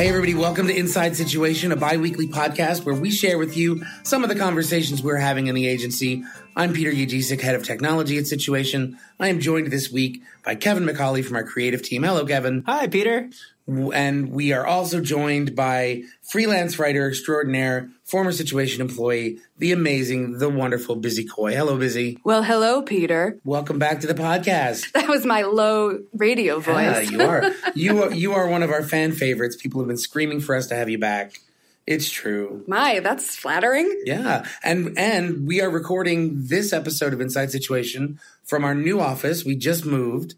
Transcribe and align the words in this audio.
Hey, 0.00 0.08
everybody, 0.08 0.34
welcome 0.34 0.66
to 0.66 0.74
Inside 0.74 1.14
Situation, 1.14 1.72
a 1.72 1.76
bi 1.76 1.98
weekly 1.98 2.26
podcast 2.26 2.86
where 2.86 2.94
we 2.94 3.10
share 3.10 3.36
with 3.36 3.54
you 3.54 3.82
some 4.02 4.22
of 4.22 4.30
the 4.30 4.34
conversations 4.34 5.02
we're 5.02 5.18
having 5.18 5.48
in 5.48 5.54
the 5.54 5.66
agency. 5.68 6.24
I'm 6.56 6.72
Peter 6.72 6.90
Ujicic, 6.90 7.42
head 7.42 7.54
of 7.54 7.64
technology 7.64 8.16
at 8.16 8.26
Situation. 8.26 8.98
I 9.20 9.28
am 9.28 9.40
joined 9.40 9.66
this 9.66 9.92
week 9.92 10.22
by 10.42 10.54
Kevin 10.54 10.86
McCauley 10.86 11.22
from 11.22 11.36
our 11.36 11.44
creative 11.44 11.82
team. 11.82 12.02
Hello, 12.02 12.24
Kevin. 12.24 12.62
Hi, 12.64 12.86
Peter. 12.86 13.28
And 13.70 14.32
we 14.32 14.52
are 14.52 14.66
also 14.66 15.00
joined 15.00 15.54
by 15.54 16.02
freelance 16.22 16.78
writer 16.78 17.08
extraordinaire, 17.08 17.90
former 18.04 18.32
Situation 18.32 18.80
employee, 18.80 19.38
the 19.58 19.70
amazing, 19.70 20.38
the 20.38 20.48
wonderful 20.48 20.96
Bizzy 20.96 21.28
Coy. 21.28 21.54
Hello, 21.54 21.78
Bizzy. 21.78 22.18
Well, 22.24 22.42
hello, 22.42 22.82
Peter. 22.82 23.38
Welcome 23.44 23.78
back 23.78 24.00
to 24.00 24.06
the 24.06 24.14
podcast. 24.14 24.92
That 25.00 25.08
was 25.08 25.24
my 25.24 25.42
low 25.42 26.00
radio 26.12 26.60
voice. 26.60 26.74
Yeah, 26.74 27.00
you 27.00 27.22
are. 27.22 27.52
you 27.74 28.02
are. 28.02 28.12
You 28.12 28.32
are 28.32 28.48
one 28.48 28.62
of 28.62 28.70
our 28.70 28.82
fan 28.82 29.12
favorites. 29.12 29.56
People 29.56 29.80
have 29.80 29.88
been 29.88 29.96
screaming 29.96 30.40
for 30.40 30.54
us 30.54 30.66
to 30.68 30.74
have 30.74 30.88
you 30.88 30.98
back. 30.98 31.40
It's 31.86 32.10
true. 32.10 32.62
My, 32.68 33.00
that's 33.00 33.34
flattering. 33.34 34.02
Yeah. 34.04 34.46
And 34.62 34.96
and 34.98 35.46
we 35.46 35.60
are 35.60 35.70
recording 35.70 36.46
this 36.46 36.72
episode 36.72 37.12
of 37.12 37.20
Inside 37.20 37.50
Situation 37.50 38.20
from 38.44 38.64
our 38.64 38.74
new 38.74 39.00
office. 39.00 39.44
We 39.44 39.56
just 39.56 39.84
moved. 39.84 40.34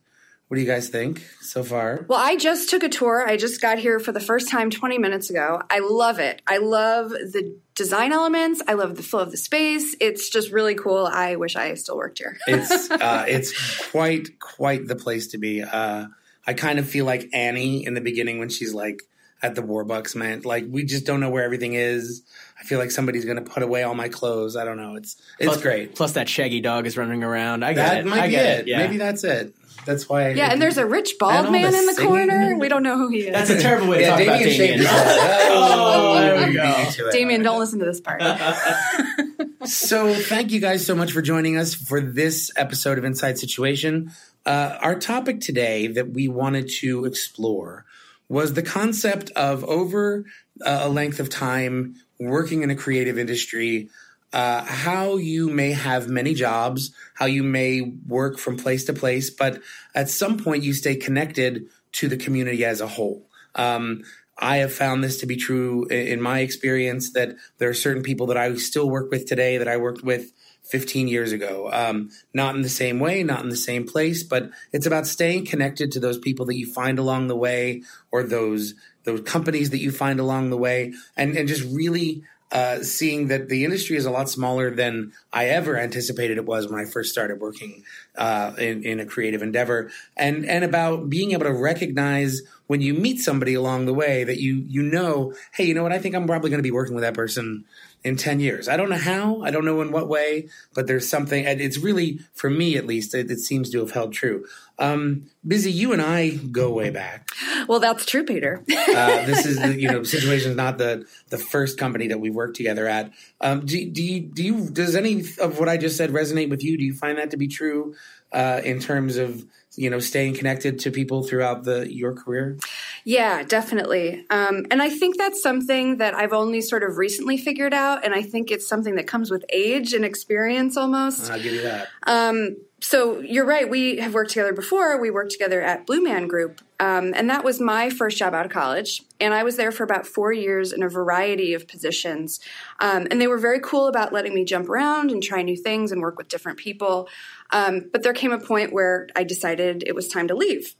What 0.53 0.57
do 0.57 0.61
you 0.65 0.69
guys 0.69 0.91
think 0.91 1.27
so 1.41 1.65
far? 1.65 2.05
Well, 2.09 2.19
I 2.19 2.37
just 2.37 2.69
took 2.69 2.83
a 2.83 2.91
tour. 2.91 3.27
I 3.27 3.39
just 3.39 3.63
got 3.63 3.79
here 3.79 3.99
for 3.99 4.13
the 4.13 4.21
first 4.21 4.51
time 4.51 4.69
20 4.69 4.99
minutes 4.99 5.31
ago. 5.31 5.63
I 5.71 5.79
love 5.79 6.19
it. 6.19 6.43
I 6.47 6.59
love 6.59 7.09
the 7.09 7.57
design 7.75 8.13
elements. 8.13 8.61
I 8.69 8.75
love 8.75 8.97
the 8.99 9.03
flow 9.03 9.21
of 9.21 9.31
the 9.31 9.39
space. 9.39 9.97
It's 9.99 10.29
just 10.29 10.53
really 10.53 10.75
cool. 10.75 11.07
I 11.07 11.37
wish 11.37 11.57
I 11.57 11.73
still 11.73 11.97
worked 11.97 12.19
here. 12.19 12.37
it's 12.47 12.91
uh, 12.91 13.25
it's 13.27 13.91
quite 13.91 14.39
quite 14.41 14.87
the 14.87 14.95
place 14.95 15.29
to 15.29 15.39
be. 15.39 15.63
Uh, 15.63 16.09
I 16.47 16.53
kind 16.53 16.79
of 16.79 16.87
feel 16.87 17.07
like 17.07 17.31
Annie 17.33 17.87
in 17.87 17.95
the 17.95 18.03
beginning 18.03 18.39
when 18.39 18.51
she's 18.51 18.75
like 18.75 19.01
at 19.43 19.55
the 19.55 19.63
Warbucks, 19.63 20.15
man. 20.15 20.43
Like 20.43 20.67
we 20.69 20.85
just 20.85 21.07
don't 21.07 21.21
know 21.21 21.31
where 21.31 21.45
everything 21.45 21.73
is. 21.73 22.25
I 22.61 22.65
feel 22.65 22.79
like 22.79 22.91
somebody's 22.91 23.25
going 23.25 23.43
to 23.43 23.51
put 23.51 23.63
away 23.63 23.85
all 23.85 23.95
my 23.95 24.09
clothes. 24.09 24.55
I 24.55 24.67
don't 24.67 24.77
know. 24.77 24.97
It's 24.97 25.17
it's 25.39 25.49
plus, 25.49 25.63
great. 25.63 25.95
Plus 25.95 26.13
that 26.13 26.29
shaggy 26.29 26.61
dog 26.61 26.87
is 26.87 26.99
running 26.99 27.25
around. 27.25 27.65
I 27.65 27.73
get 27.73 27.89
that 27.89 27.99
it. 28.01 28.07
might 28.07 28.21
I 28.21 28.27
be 28.27 28.33
get 28.33 28.47
it. 28.47 28.61
it. 28.61 28.67
Yeah. 28.69 28.79
Maybe 28.79 28.99
that's 28.99 29.25
it. 29.25 29.55
That's 29.85 30.09
why. 30.09 30.27
I, 30.27 30.29
yeah, 30.31 30.53
and 30.53 30.63
there's 30.63 30.79
a 30.79 30.87
rich 30.87 31.15
bald 31.19 31.51
man 31.51 31.73
the 31.73 31.79
in 31.79 31.87
the 31.87 31.95
singing. 31.95 32.11
corner. 32.11 32.57
We 32.57 32.69
don't 32.69 32.83
know 32.83 32.97
who 32.97 33.09
he 33.09 33.21
is. 33.27 33.33
That's 33.33 33.51
a 33.51 33.61
terrible 33.61 33.89
way 33.89 33.99
to 33.99 34.03
yeah, 34.03 34.11
talk 34.11 34.19
Damian 34.19 34.81
about 34.81 34.87
Damian. 34.87 34.87
Oh, 35.55 36.21
there 36.21 36.47
we 36.47 36.55
go. 36.55 36.75
it. 36.77 37.13
Damian, 37.13 37.43
don't 37.43 37.59
listen 37.59 37.79
to 37.81 37.85
this 37.85 38.01
part. 38.01 38.23
So, 39.65 40.13
thank 40.13 40.51
you 40.51 40.59
guys 40.59 40.85
so 40.85 40.97
much 40.97 41.13
for 41.13 41.23
joining 41.23 41.57
us 41.57 41.73
for 41.73 42.01
this 42.01 42.51
episode 42.57 42.99
of 42.99 43.05
Inside 43.05 43.39
Situation. 43.39 44.11
Uh, 44.45 44.77
our 44.81 44.99
topic 44.99 45.41
today 45.41 45.87
that 45.87 46.11
we 46.11 46.27
wanted 46.27 46.69
to 46.81 47.05
explore 47.05 47.85
was 48.29 48.55
the 48.55 48.63
concept 48.63 49.31
of 49.37 49.63
over 49.63 50.25
uh, 50.67 50.81
a 50.83 50.89
length 50.89 51.21
of 51.21 51.29
time 51.29 51.95
working 52.19 52.63
in 52.65 52.71
a 52.71 52.75
creative 52.75 53.19
industry, 53.19 53.89
uh, 54.33 54.65
how 54.65 55.17
you 55.17 55.49
may 55.49 55.73
have 55.73 56.09
many 56.09 56.35
jobs, 56.35 56.93
how 57.15 57.27
you 57.27 57.43
may 57.43 57.83
work 58.07 58.39
from 58.39 58.57
place 58.57 58.85
to 58.85 58.93
place, 58.93 59.31
but 59.31 59.61
at 59.95 60.09
some 60.09 60.39
point 60.39 60.63
you 60.63 60.73
stay 60.73 60.97
connected 60.97 61.67
to 61.93 62.09
the 62.09 62.17
community 62.17 62.65
as 62.65 62.81
a 62.81 62.87
whole. 62.87 63.29
Um, 63.55 64.03
I 64.39 64.57
have 64.59 64.73
found 64.73 65.05
this 65.05 65.21
to 65.21 65.27
be 65.27 65.37
true 65.37 65.85
in 65.87 66.21
my 66.21 66.41
experience 66.41 67.13
that 67.13 67.37
there 67.59 67.69
are 67.69 67.75
certain 67.75 68.03
people 68.03 68.27
that 68.29 68.37
I 68.37 68.55
still 68.55 68.89
work 68.89 69.11
with 69.11 69.27
today 69.27 69.59
that 69.59 69.69
I 69.69 69.77
worked 69.77 70.03
with 70.03 70.33
15 70.65 71.07
years 71.09 71.33
ago. 71.33 71.71
Um, 71.73 72.11
not 72.33 72.55
in 72.55 72.63
the 72.63 72.69
same 72.69 72.99
way, 72.99 73.23
not 73.23 73.43
in 73.43 73.51
the 73.51 73.57
same 73.57 73.87
place, 73.87 74.23
but 74.23 74.51
it's 74.73 74.87
about 74.87 75.07
staying 75.07 75.47
connected 75.47 75.93
to 75.93 76.01
those 76.01 76.19
people 76.19 76.47
that 76.47 76.57
you 76.57 76.73
find 76.73 76.99
along 76.99 77.29
the 77.29 77.37
way 77.37 77.83
or 78.11 78.23
those 78.23 78.75
those 79.05 79.21
companies 79.23 79.71
that 79.71 79.81
you 79.81 79.91
find 79.91 80.21
along 80.21 80.51
the 80.51 80.57
way 80.57 80.93
and, 81.17 81.37
and 81.37 81.49
just 81.49 81.65
really 81.75 82.23
uh, 82.53 82.83
seeing 82.83 83.29
that 83.29 83.49
the 83.49 83.65
industry 83.65 83.97
is 83.97 84.05
a 84.05 84.11
lot 84.11 84.29
smaller 84.29 84.71
than 84.71 85.13
I 85.33 85.47
ever 85.47 85.79
anticipated 85.79 86.37
it 86.37 86.45
was 86.45 86.69
when 86.69 86.79
I 86.79 86.85
first 86.85 87.11
started 87.11 87.41
working 87.41 87.83
uh, 88.17 88.53
in, 88.59 88.85
in 88.85 89.01
a 89.01 89.07
creative 89.07 89.43
endeavor, 89.43 89.91
and 90.17 90.45
and 90.45 90.63
about 90.63 91.09
being 91.09 91.33
able 91.33 91.47
to 91.47 91.53
recognize 91.53 92.43
when 92.67 92.83
you 92.83 92.93
meet 92.93 93.21
somebody 93.21 93.55
along 93.55 93.87
the 93.87 93.95
way 93.95 94.23
that 94.25 94.39
you 94.39 94.65
you 94.69 94.83
know, 94.83 95.33
hey, 95.53 95.65
you 95.65 95.73
know 95.73 95.83
what? 95.83 95.93
I 95.93 95.99
think 95.99 96.15
I'm 96.15 96.27
probably 96.27 96.51
going 96.51 96.59
to 96.59 96.63
be 96.63 96.71
working 96.71 96.95
with 96.95 97.03
that 97.03 97.15
person 97.15 97.65
in 98.05 98.17
10 98.17 98.41
years. 98.41 98.69
I 98.69 98.77
don't 98.77 98.91
know 98.91 98.97
how, 98.97 99.43
I 99.43 99.51
don't 99.51 99.65
know 99.65 99.81
in 99.81 99.93
what 99.93 100.09
way, 100.09 100.49
but 100.75 100.87
there's 100.87 101.09
something, 101.09 101.47
and 101.47 101.61
it's 101.61 101.79
really, 101.79 102.21
for 102.35 102.51
me 102.51 102.77
at 102.77 102.87
least, 102.87 103.15
it, 103.15 103.31
it 103.31 103.39
seems 103.39 103.71
to 103.71 103.79
have 103.79 103.93
held 103.93 104.13
true. 104.13 104.45
Um, 104.79 105.27
Bizzy, 105.47 105.73
you 105.73 105.93
and 105.93 106.03
I 106.03 106.31
go 106.31 106.73
way 106.73 106.91
back. 106.91 107.29
well, 107.69 107.79
that's 107.79 108.05
true, 108.05 108.25
Peter. 108.25 108.65
Uh, 108.69 109.25
this 109.27 109.47
is, 109.47 109.61
the, 109.61 109.81
you 109.81 109.89
know, 109.89 110.03
situation 110.03 110.51
is 110.51 110.57
not 110.57 110.79
the 110.79 111.07
the 111.31 111.39
first 111.39 111.79
company 111.79 112.09
that 112.09 112.21
we 112.21 112.31
worked 112.31 112.57
together 112.57 112.87
at. 112.87 113.11
Um, 113.41 113.65
do, 113.65 113.89
do 113.89 114.03
you 114.03 114.21
do 114.21 114.43
you 114.43 114.69
does 114.69 114.97
any 114.97 115.25
of 115.41 115.59
what 115.59 115.69
I 115.69 115.77
just 115.77 115.97
said 115.97 116.11
resonate 116.11 116.51
with 116.51 116.63
you? 116.63 116.77
Do 116.77 116.85
you 116.85 116.95
find 116.95 117.19
that 117.19 117.31
to 117.31 117.37
be 117.37 117.49
true 117.49 117.95
uh, 118.33 118.61
in 118.65 118.81
terms 118.81 119.17
of 119.17 119.45
you 119.75 119.91
know 119.91 119.99
staying 119.99 120.35
connected 120.35 120.79
to 120.81 120.91
people 120.91 121.23
throughout 121.23 121.65
the 121.65 121.93
your 121.93 122.15
career? 122.15 122.59
Yeah, 123.05 123.43
definitely. 123.43 124.25
Um, 124.31 124.67
and 124.71 124.83
I 124.83 124.89
think 124.89 125.17
that's 125.19 125.43
something 125.43 125.99
that 125.99 126.15
I've 126.15 126.33
only 126.33 126.61
sort 126.61 126.83
of 126.83 126.99
recently 126.99 127.37
figured 127.37 127.75
out. 127.75 128.05
And 128.05 128.15
I 128.15 128.23
think 128.23 128.51
it's 128.51 128.69
something 128.69 128.95
that 128.97 129.07
comes 129.07 129.31
with 129.31 129.45
age 129.49 129.93
and 129.93 130.05
experience 130.05 130.77
almost. 130.77 131.31
I'll 131.31 131.41
give 131.41 131.53
you 131.53 131.63
that. 131.63 131.89
Um, 132.07 132.57
so 132.81 133.21
you're 133.21 133.47
right. 133.47 133.69
We 133.69 133.99
have 133.99 134.15
worked 134.15 134.31
together 134.31 134.53
before. 134.53 135.01
We 135.01 135.11
worked 135.11 135.33
together 135.33 135.63
at 135.63 135.87
Blue 135.87 136.03
Man 136.03 136.27
Group. 136.27 136.61
Um, 136.83 137.15
and 137.15 137.31
that 137.31 137.45
was 137.45 137.61
my 137.61 137.91
first 137.91 138.19
job 138.19 138.35
out 138.35 138.45
of 138.45 138.51
college. 138.51 139.03
And 139.21 139.33
I 139.33 139.45
was 139.45 139.55
there 139.55 139.71
for 139.71 139.85
about 139.85 140.05
four 140.05 140.33
years 140.33 140.73
in 140.73 140.83
a 140.83 140.89
variety 140.89 141.55
of 141.55 141.69
positions. 141.69 142.41
Um, 142.81 143.07
and 143.09 143.21
they 143.21 143.29
were 143.29 143.39
very 143.39 143.61
cool 143.61 143.87
about 143.87 144.13
letting 144.13 144.35
me 144.35 144.45
jump 144.45 144.69
around 144.69 145.13
and 145.13 145.23
try 145.23 145.43
new 145.43 145.57
things 145.57 145.93
and 145.93 146.03
work 146.03 146.19
with 146.19 146.27
different 146.27 146.59
people. 146.59 147.09
Um, 147.53 147.89
but 147.93 148.03
there 148.03 148.13
came 148.13 148.33
a 148.33 148.41
point 148.41 148.73
where 148.73 149.07
I 149.15 149.23
decided 149.23 149.85
it 149.87 149.95
was 149.95 150.09
time 150.09 150.27
to 150.27 150.35
leave. 150.35 150.75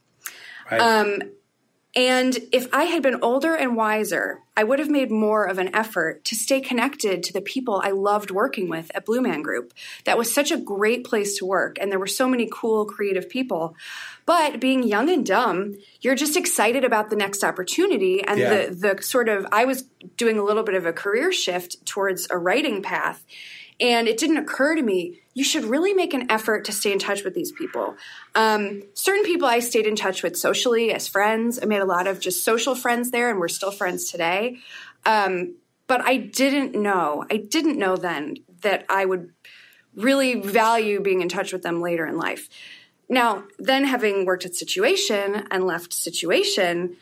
Right. 0.69 0.81
And 1.95 2.35
if 2.51 2.67
I 2.73 2.85
had 2.85 3.03
been 3.03 3.19
older 3.21 3.53
and 3.53 3.75
wiser, 3.75 4.39
I 4.57 4.63
would 4.63 4.79
have 4.79 4.89
made 4.89 5.11
more 5.11 5.45
of 5.45 5.59
an 5.59 5.75
effort 5.75 6.25
to 6.25 6.35
stay 6.35 6.59
connected 6.59 7.21
to 7.23 7.33
the 7.33 7.41
people 7.41 7.81
I 7.83 7.91
loved 7.91 8.31
working 8.31 8.67
with 8.67 8.89
at 8.95 9.05
Blue 9.05 9.21
Man 9.21 9.43
Group. 9.43 9.73
That 10.05 10.17
was 10.17 10.33
such 10.33 10.51
a 10.51 10.57
great 10.57 11.03
place 11.03 11.37
to 11.37 11.45
work, 11.45 11.77
and 11.79 11.91
there 11.91 11.99
were 11.99 12.07
so 12.07 12.27
many 12.27 12.49
cool, 12.51 12.85
creative 12.85 13.29
people. 13.29 13.75
But 14.25 14.59
being 14.59 14.81
young 14.83 15.09
and 15.09 15.23
dumb, 15.25 15.75
you're 16.01 16.15
just 16.15 16.35
excited 16.37 16.83
about 16.83 17.09
the 17.11 17.15
next 17.15 17.43
opportunity. 17.43 18.23
And 18.23 18.39
Yeah. 18.39 18.65
the, 18.67 18.95
the 18.95 19.03
sort 19.03 19.29
of, 19.29 19.45
I 19.51 19.65
was 19.65 19.83
doing 20.17 20.39
a 20.39 20.43
little 20.43 20.63
bit 20.63 20.75
of 20.75 20.85
a 20.87 20.93
career 20.93 21.31
shift 21.31 21.85
towards 21.85 22.27
a 22.31 22.37
writing 22.37 22.81
path. 22.81 23.23
And 23.79 24.07
it 24.07 24.17
didn't 24.17 24.37
occur 24.37 24.75
to 24.75 24.81
me, 24.81 25.19
you 25.33 25.43
should 25.43 25.63
really 25.63 25.93
make 25.93 26.13
an 26.13 26.29
effort 26.29 26.65
to 26.65 26.71
stay 26.71 26.91
in 26.91 26.99
touch 26.99 27.23
with 27.23 27.33
these 27.33 27.51
people. 27.51 27.95
Um, 28.35 28.83
certain 28.93 29.25
people 29.25 29.47
I 29.47 29.59
stayed 29.59 29.87
in 29.87 29.95
touch 29.95 30.21
with 30.21 30.37
socially 30.37 30.93
as 30.93 31.07
friends. 31.07 31.59
I 31.61 31.65
made 31.65 31.81
a 31.81 31.85
lot 31.85 32.07
of 32.07 32.19
just 32.19 32.43
social 32.43 32.75
friends 32.75 33.11
there, 33.11 33.29
and 33.29 33.39
we're 33.39 33.47
still 33.47 33.71
friends 33.71 34.11
today. 34.11 34.57
Um, 35.05 35.55
but 35.87 36.01
I 36.01 36.17
didn't 36.17 36.75
know, 36.75 37.25
I 37.29 37.37
didn't 37.37 37.77
know 37.77 37.97
then 37.97 38.37
that 38.61 38.85
I 38.89 39.05
would 39.05 39.31
really 39.95 40.35
value 40.35 41.01
being 41.01 41.21
in 41.21 41.29
touch 41.29 41.51
with 41.51 41.61
them 41.61 41.81
later 41.81 42.05
in 42.05 42.17
life. 42.17 42.49
Now, 43.09 43.43
then 43.59 43.83
having 43.83 44.25
worked 44.25 44.45
at 44.45 44.55
Situation 44.55 45.45
and 45.51 45.65
left 45.65 45.93
Situation, 45.93 46.95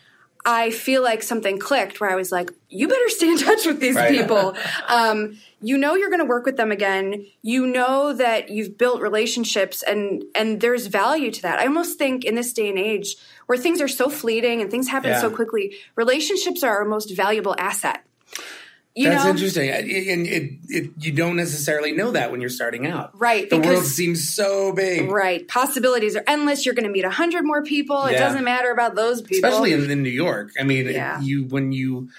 I 0.45 0.71
feel 0.71 1.03
like 1.03 1.21
something 1.21 1.59
clicked 1.59 1.99
where 2.01 2.09
I 2.09 2.15
was 2.15 2.31
like, 2.31 2.51
you 2.69 2.87
better 2.87 3.09
stay 3.09 3.29
in 3.29 3.37
touch 3.37 3.65
with 3.65 3.79
these 3.79 3.95
Right. 3.95 4.09
people. 4.11 4.55
um, 4.87 5.37
you 5.63 5.77
know 5.77 5.93
you're 5.93 6.09
going 6.09 6.21
to 6.21 6.25
work 6.25 6.45
with 6.45 6.57
them 6.57 6.71
again. 6.71 7.27
You 7.43 7.67
know 7.67 8.13
that 8.13 8.49
you've 8.49 8.77
built 8.79 9.01
relationships 9.01 9.83
and 9.83 10.23
and 10.33 10.59
there's 10.59 10.87
value 10.87 11.29
to 11.31 11.41
that. 11.43 11.59
I 11.59 11.65
almost 11.67 11.99
think 11.99 12.25
in 12.25 12.33
this 12.35 12.51
day 12.53 12.69
and 12.69 12.79
age 12.79 13.15
where 13.45 13.57
things 13.59 13.79
are 13.81 13.87
so 13.87 14.09
fleeting 14.09 14.61
and 14.61 14.71
things 14.71 14.87
happen 14.87 15.11
Yeah. 15.11 15.21
so 15.21 15.29
quickly, 15.29 15.75
relationships 15.95 16.63
are 16.63 16.75
our 16.77 16.85
most 16.85 17.15
valuable 17.15 17.55
asset. 17.59 18.03
You 18.93 19.09
That's 19.09 19.23
know? 19.23 19.29
interesting, 19.29 19.69
and 19.69 20.27
it, 20.27 20.51
it, 20.67 20.91
you 20.99 21.13
don't 21.13 21.37
necessarily 21.37 21.93
know 21.93 22.11
that 22.11 22.29
when 22.29 22.41
you're 22.41 22.49
starting 22.49 22.87
out. 22.87 23.17
Right, 23.17 23.49
The 23.49 23.57
world 23.57 23.85
seems 23.85 24.27
so 24.27 24.73
big, 24.73 25.09
Right. 25.09 25.47
Possibilities 25.47 26.17
are 26.17 26.23
endless. 26.27 26.65
You're 26.65 26.75
going 26.75 26.87
to 26.87 26.91
meet 26.91 27.05
a 27.05 27.09
hundred 27.09 27.45
more 27.45 27.63
people. 27.63 28.03
It 28.05 28.17
doesn't 28.17 28.43
matter 28.43 28.69
about 28.69 28.95
those 28.95 29.21
people. 29.21 29.47
especially 29.47 29.71
in, 29.71 29.89
in 29.89 30.03
New 30.03 30.09
York. 30.09 30.51
I 30.59 30.63
mean, 30.63 30.87
Yeah. 30.87 31.21
you 31.21 31.45
when 31.45 31.71
you 31.71 32.09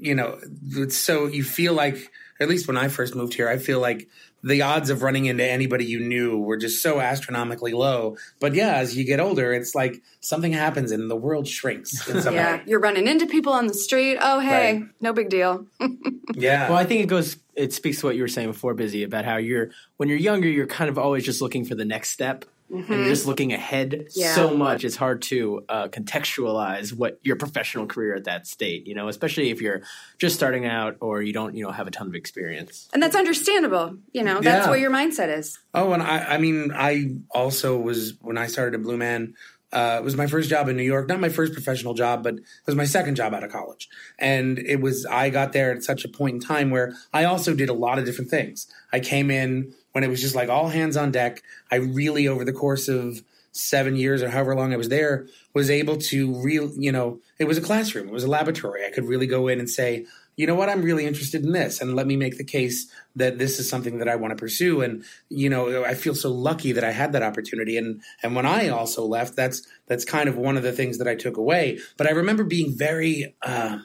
you 0.00 0.16
know, 0.16 0.40
it's 0.72 0.96
so 0.96 1.26
you 1.28 1.44
feel 1.44 1.74
like 1.74 2.10
at 2.40 2.48
least 2.48 2.66
when 2.66 2.76
I 2.76 2.88
first 2.88 3.14
moved 3.14 3.34
here, 3.34 3.48
I 3.48 3.58
feel 3.58 3.78
like 3.78 4.08
the 4.46 4.62
odds 4.62 4.90
of 4.90 5.02
running 5.02 5.26
into 5.26 5.44
anybody 5.44 5.84
you 5.84 5.98
knew 5.98 6.38
were 6.38 6.56
just 6.56 6.80
so 6.80 7.00
astronomically 7.00 7.72
low. 7.72 8.16
But 8.38 8.54
yeah, 8.54 8.76
as 8.76 8.96
you 8.96 9.04
get 9.04 9.18
older, 9.18 9.52
it's 9.52 9.74
like 9.74 10.02
something 10.20 10.52
happens 10.52 10.92
and 10.92 11.10
the 11.10 11.16
world 11.16 11.48
shrinks 11.48 12.08
yeah, 12.08 12.56
way. 12.56 12.62
you're 12.66 12.78
running 12.80 13.08
into 13.08 13.26
people 13.26 13.52
on 13.52 13.66
the 13.66 13.74
street. 13.74 14.18
Oh, 14.20 14.38
hey, 14.38 14.74
Right. 14.74 14.82
no 15.00 15.12
big 15.12 15.28
deal. 15.28 15.66
Yeah. 16.34 16.68
Well, 16.68 16.76
I 16.76 16.84
think 16.84 17.02
it 17.02 17.06
goes. 17.06 17.36
It 17.54 17.72
speaks 17.72 18.00
to 18.00 18.06
what 18.06 18.16
you 18.16 18.22
were 18.22 18.28
saying 18.28 18.48
before, 18.48 18.74
Bizzy 18.74 19.04
about 19.06 19.24
how 19.24 19.36
you're 19.36 19.70
when 19.96 20.08
you're 20.08 20.18
younger, 20.18 20.48
you're 20.48 20.66
kind 20.66 20.90
of 20.90 20.98
always 20.98 21.24
just 21.24 21.40
looking 21.40 21.64
for 21.64 21.74
the 21.74 21.84
next 21.84 22.10
step. 22.10 22.44
And 22.70 22.88
you're 22.88 23.04
just 23.08 23.26
looking 23.26 23.52
ahead 23.52 24.08
Yeah. 24.14 24.34
so 24.34 24.56
much. 24.56 24.84
It's 24.84 24.96
hard 24.96 25.22
to 25.22 25.64
uh, 25.68 25.88
contextualize 25.88 26.92
what 26.92 27.18
your 27.22 27.36
professional 27.36 27.86
career 27.86 28.14
at 28.14 28.24
that 28.24 28.46
state. 28.46 28.86
You 28.86 28.94
know, 28.94 29.08
especially 29.08 29.50
if 29.50 29.60
you're 29.60 29.82
just 30.18 30.34
starting 30.34 30.66
out 30.66 30.96
or 31.00 31.22
you 31.22 31.32
don't, 31.32 31.54
you 31.54 31.64
know, 31.64 31.70
have 31.70 31.86
a 31.86 31.90
ton 31.90 32.06
of 32.08 32.14
experience. 32.14 32.88
And 32.92 33.02
that's 33.02 33.16
understandable. 33.16 33.96
You 34.12 34.22
know, 34.24 34.40
that's 34.40 34.66
Yeah. 34.66 34.70
what 34.70 34.80
your 34.80 34.90
mindset 34.90 35.36
is. 35.36 35.58
Oh, 35.74 35.92
and 35.92 36.02
I, 36.02 36.34
I 36.34 36.38
mean, 36.38 36.72
I 36.74 37.12
also 37.30 37.78
was 37.78 38.14
when 38.20 38.38
I 38.38 38.46
started 38.46 38.74
at 38.74 38.82
Blue 38.82 38.96
Man. 38.96 39.34
Uh, 39.72 39.96
it 40.00 40.04
was 40.04 40.16
my 40.16 40.26
first 40.28 40.48
job 40.48 40.68
in 40.68 40.76
New 40.76 40.84
York. 40.84 41.08
Not 41.08 41.20
my 41.20 41.28
first 41.28 41.52
professional 41.52 41.92
job, 41.92 42.22
but 42.22 42.34
it 42.34 42.42
was 42.66 42.76
my 42.76 42.84
second 42.84 43.16
job 43.16 43.34
out 43.34 43.42
of 43.42 43.50
college. 43.50 43.88
And 44.18 44.58
it 44.58 44.80
was 44.80 45.04
I 45.04 45.28
got 45.28 45.52
there 45.52 45.72
at 45.72 45.82
such 45.82 46.04
a 46.04 46.08
point 46.08 46.34
in 46.36 46.40
time 46.40 46.70
where 46.70 46.94
I 47.12 47.24
also 47.24 47.52
did 47.52 47.68
a 47.68 47.72
lot 47.74 47.98
of 47.98 48.04
different 48.04 48.30
things. 48.30 48.68
I 48.92 49.00
came 49.00 49.30
in 49.30 49.74
when 49.96 50.04
it 50.04 50.10
was 50.10 50.20
just 50.20 50.34
like 50.34 50.50
all 50.50 50.68
hands 50.68 50.94
on 50.94 51.10
deck. 51.10 51.42
I 51.70 51.76
really, 51.76 52.28
over 52.28 52.44
the 52.44 52.52
course 52.52 52.86
of 52.86 53.22
seven 53.52 53.96
years 53.96 54.22
or 54.22 54.28
however 54.28 54.54
long 54.54 54.74
I 54.74 54.76
was 54.76 54.90
there, 54.90 55.26
was 55.54 55.70
able 55.70 55.96
to 55.96 56.34
real, 56.34 56.70
you 56.76 56.92
know, 56.92 57.20
it 57.38 57.46
was 57.46 57.56
a 57.56 57.62
classroom, 57.62 58.06
it 58.06 58.12
was 58.12 58.22
a 58.22 58.28
laboratory. 58.28 58.84
I 58.84 58.90
could 58.90 59.06
really 59.06 59.26
go 59.26 59.48
in 59.48 59.58
and 59.58 59.70
say, 59.70 60.04
you 60.36 60.46
know 60.46 60.54
what, 60.54 60.68
I'm 60.68 60.82
really 60.82 61.06
interested 61.06 61.42
in 61.42 61.52
this, 61.52 61.80
and 61.80 61.96
let 61.96 62.06
me 62.06 62.14
make 62.14 62.36
the 62.36 62.44
case 62.44 62.92
that 63.14 63.38
this 63.38 63.58
is 63.58 63.70
something 63.70 63.96
that 63.96 64.06
I 64.06 64.16
want 64.16 64.32
to 64.32 64.36
pursue. 64.36 64.82
And 64.82 65.02
you 65.30 65.48
know, 65.48 65.82
I 65.82 65.94
feel 65.94 66.14
so 66.14 66.30
lucky 66.30 66.72
that 66.72 66.84
I 66.84 66.90
had 66.90 67.14
that 67.14 67.22
opportunity. 67.22 67.78
And 67.78 68.02
and 68.22 68.36
when 68.36 68.44
I 68.44 68.68
also 68.68 69.02
left, 69.06 69.34
that's 69.34 69.66
that's 69.86 70.04
kind 70.04 70.28
of 70.28 70.36
one 70.36 70.58
of 70.58 70.62
the 70.62 70.72
things 70.72 70.98
that 70.98 71.08
I 71.08 71.14
took 71.14 71.38
away. 71.38 71.78
But 71.96 72.06
I 72.06 72.10
remember 72.10 72.44
being 72.44 72.76
very, 72.76 73.34
uh, 73.42 73.78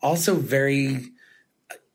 also 0.00 0.36
very 0.36 1.08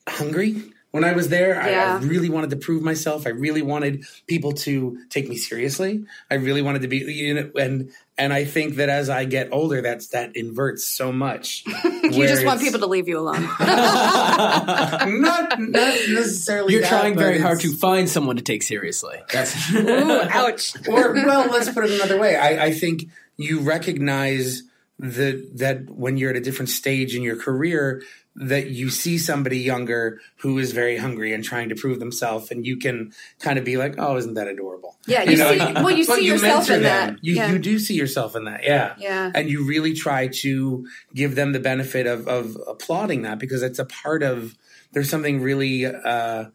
hungry 0.06 0.74
when 0.92 1.04
I 1.04 1.14
was 1.14 1.30
there. 1.30 1.60
I, 1.60 1.74
I 1.74 1.98
really 2.00 2.30
wanted 2.30 2.52
to 2.52 2.56
prove 2.56 2.82
myself. 2.82 3.28
I 3.28 3.32
really 3.32 3.62
wanted 3.62 4.06
people 4.26 4.54
to 4.54 4.98
take 5.10 5.30
me 5.30 5.36
seriously. 5.36 6.06
I 6.32 6.36
really 6.36 6.62
wanted 6.62 6.84
to 6.84 6.88
be, 6.88 6.98
you 6.98 7.34
know, 7.34 7.52
and 7.60 7.92
and 8.18 8.34
I 8.34 8.46
think 8.46 8.76
that 8.76 8.90
as 8.90 9.10
I 9.10 9.26
get 9.26 9.50
older, 9.52 9.82
that's 9.82 10.08
that 10.10 10.36
inverts 10.36 10.86
so 10.86 11.12
much. 11.12 11.64
You 12.08 12.26
just 12.26 12.46
want 12.46 12.62
people 12.62 12.80
to 12.80 12.86
leave 12.86 13.10
you 13.10 13.20
alone. 13.20 13.42
not 13.60 15.60
not 15.60 15.60
necessarily. 15.60 16.72
You're 16.72 16.84
that, 16.84 16.90
trying 16.90 17.16
but 17.16 17.22
very 17.22 17.40
hard 17.40 17.60
to 17.62 17.74
find 17.74 18.10
someone 18.10 18.38
to 18.38 18.42
take 18.42 18.64
seriously. 18.64 19.18
That's 19.32 19.74
Ooh, 19.74 20.22
ouch. 20.22 20.74
or 20.88 21.14
well, 21.14 21.52
let's 21.52 21.70
put 21.70 21.84
it 21.84 21.92
another 21.92 22.18
way. 22.18 22.38
I, 22.38 22.68
I 22.68 22.72
think 22.72 23.10
you 23.36 23.60
recognize 23.60 24.64
that 25.00 25.58
that 25.58 25.90
when 25.90 26.16
you're 26.18 26.30
at 26.30 26.38
a 26.38 26.42
different 26.42 26.70
stage 26.70 27.14
in 27.14 27.24
your 27.24 27.36
career, 27.36 28.04
that 28.40 28.70
you 28.70 28.90
see 28.90 29.18
somebody 29.18 29.58
younger 29.60 30.20
who 30.38 30.58
is 30.60 30.72
very 30.72 30.98
hungry 30.98 31.34
and 31.34 31.44
trying 31.44 31.70
to 31.70 31.76
prove 31.76 32.00
themselves, 32.00 32.52
and 32.52 32.66
you 32.66 32.78
can 32.78 33.12
kind 33.40 33.58
of 33.60 33.66
be 33.66 33.78
like, 33.78 33.96
"Oh, 33.98 34.16
isn't 34.18 34.36
that 34.36 34.48
adorable?" 34.48 34.98
Yeah, 35.08 35.24
you 35.24 35.38
see- 35.38 35.58
well, 35.58 35.92
you 35.92 36.04
see 36.16 36.26
yourself 36.26 36.70
in 36.70 36.84
them. 36.84 37.16
that. 37.16 37.24
You 37.24 37.36
Yeah. 37.36 37.52
you 37.52 37.58
do 37.60 37.80
see 37.80 37.96
yourself 37.96 38.36
in 38.36 38.46
that, 38.46 38.64
yeah, 38.64 38.94
Yeah. 39.00 39.32
and 39.34 39.50
you 39.50 39.66
really 39.66 39.94
try 39.94 40.28
to 40.44 40.86
give 41.16 41.36
them 41.36 41.52
the 41.54 41.60
benefit 41.60 42.06
of 42.08 42.28
of 42.28 42.58
applauding 42.68 43.24
that 43.24 43.40
because 43.40 43.64
it's 43.64 43.80
a 43.80 43.86
part 43.86 44.24
of. 44.24 44.56
There's 44.94 45.10
something 45.10 45.42
really. 45.42 45.86
uh 45.86 46.46